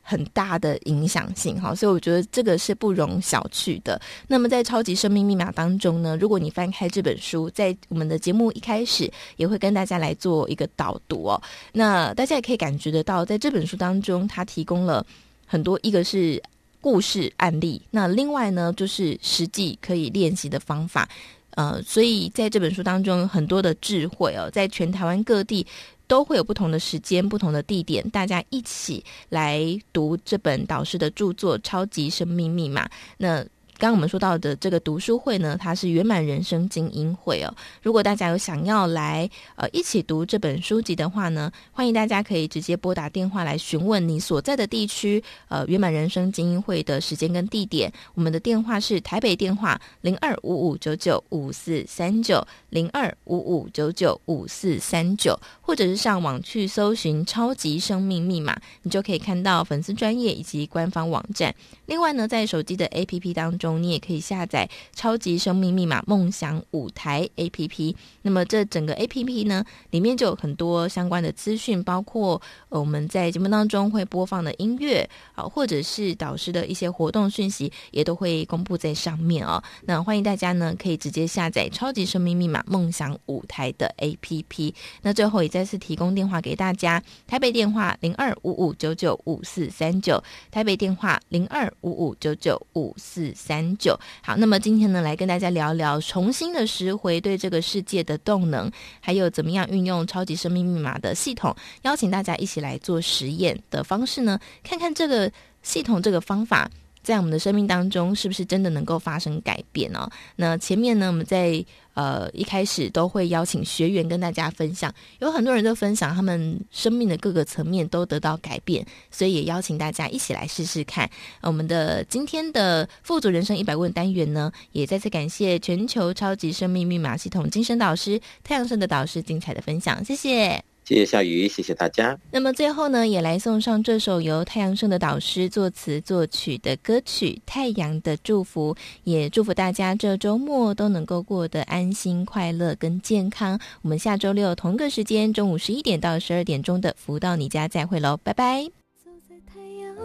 [0.02, 1.74] 很大的影响性哈。
[1.74, 4.00] 所以我觉得这个是不容小觑的。
[4.28, 11.42] 那么在超级生命密码当中呢，如果你翻开这本书，在我们的节目一开始也会跟大家来做一个导读哦。
[11.72, 15.06] 那大家也可以感觉得到，在这本书当中，它提供了
[15.46, 16.44] 很多，一个是。
[16.84, 21.08] 故事案例，那另外呢，就是实际可以练习的方法，
[21.52, 25.66] 呃，所以在这本书当中很多的智慧哦，在全台湾各地
[26.08, 32.86] 都会有不同的时间、不同的地点，大家一起来读这本导师的著作《超级生命密码》。
[33.18, 33.46] 那
[33.84, 37.54] 刚我们说到的这个读书会呢，它是圆满人生精英会哦。
[37.82, 47.92] 如果大家有想要来呃一起读这本书籍的话呢，欢迎大家可以直接拨打电话来询问你所在的地区呃圆满人生精英会的时间跟地点。
[48.14, 61.54] 我们的电话是台北电话零二五五九九五四三九零二五五九九五四三九，或者是上网去搜寻“超级生命密码”，你就可以看到粉丝专业以及官方网站。
[61.88, 63.73] 另外呢，在手机的 APP 当中。
[63.78, 67.96] 你也可以下载《超级生命密码梦想舞台》APP。
[68.22, 79.64] 那么这整个 APP 呢，里面就有很多相关的资讯，包括我们在节目当中会播放的音乐啊，或者是导师的一些活动讯息，也都会公布在上面哦。
[79.86, 84.74] 那欢迎大家呢，可以直接下载《超级生命密码梦想舞台》的 APP。
[85.02, 93.63] 那最后也再次提供电话给大家：台北电话零二五五九九五四三九，台北电话零二五五九九五四三。
[93.64, 106.70] 很久好，那么今天呢，来跟大家聊聊重新的拾回对这个世界的动能，还有怎么样运用超级生命密码的系统，邀请大家一起来做实验的方式呢，看看这个系统这个方法。
[107.04, 110.10] 在我们的生命当中，是不是真的能够发生改变呢？
[110.38, 121.10] 那前面呢，我们在呃一开始都会邀请学员跟大家分享，有很多人都分享他们生命的各个层面都得到改变，所以也邀请大家一起来试试看。
[121.42, 130.73] 我们的今天的富足人生一百问单元呢，也再次感谢全球超级生命密码系统精神导师太阳神的导师精彩的分享，谢谢。
[130.86, 132.18] 谢谢小雨，谢谢大家。
[132.32, 138.76] 那么最后呢，也来送上这首由太阳盛的导师作词作曲的歌曲《太阳的祝福》，
[139.06, 143.58] 也祝福大家这周末都能够过得安心、快乐跟健康。
[143.82, 148.66] 我们下周六同个时间，中午十一点到十二点钟的福到你家再会喽，拜拜。
[149.04, 149.96] 走在太阳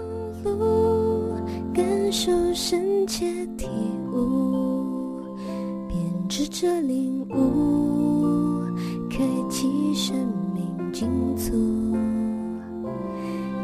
[0.45, 1.35] 路，
[1.74, 3.26] 感受深切
[3.57, 3.66] 体
[4.12, 5.37] 悟，
[5.89, 8.64] 编织着领悟，
[9.11, 9.18] 开
[9.51, 10.47] 启生。
[10.93, 11.53] 尽足，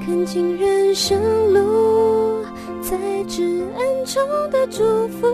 [0.05, 1.19] 看尽人生
[1.53, 2.45] 路，
[2.83, 3.43] 才知
[3.77, 5.27] 恩宠的祝福。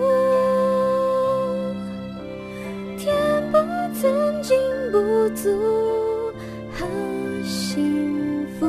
[2.97, 3.15] 填
[3.51, 3.59] 补
[3.95, 4.11] 曾
[4.43, 4.57] 经
[4.93, 4.99] 不
[5.35, 5.51] 足，
[6.73, 6.87] 好
[7.45, 8.67] 幸福。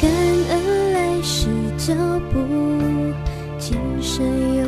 [0.00, 0.10] 感
[0.50, 1.46] 恩来时
[1.78, 1.94] 脚
[2.32, 2.38] 步，
[3.58, 4.24] 今生
[4.56, 4.61] 有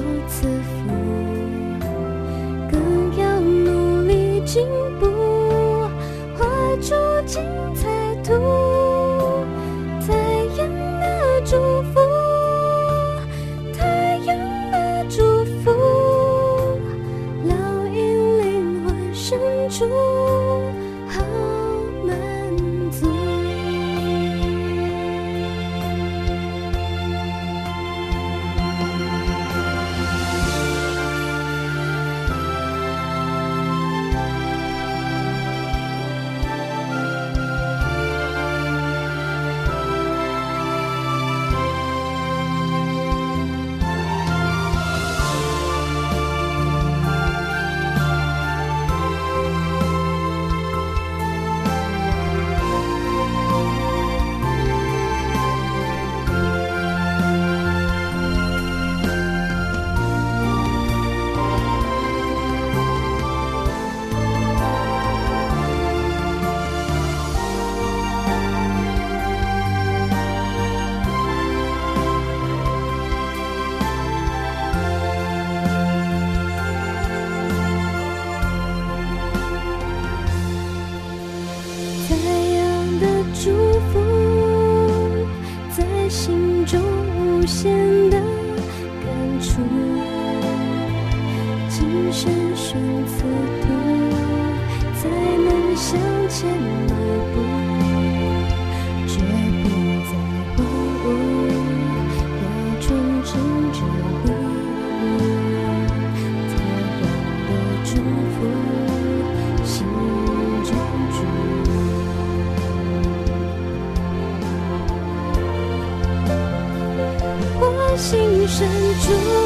[119.03, 119.44] 祝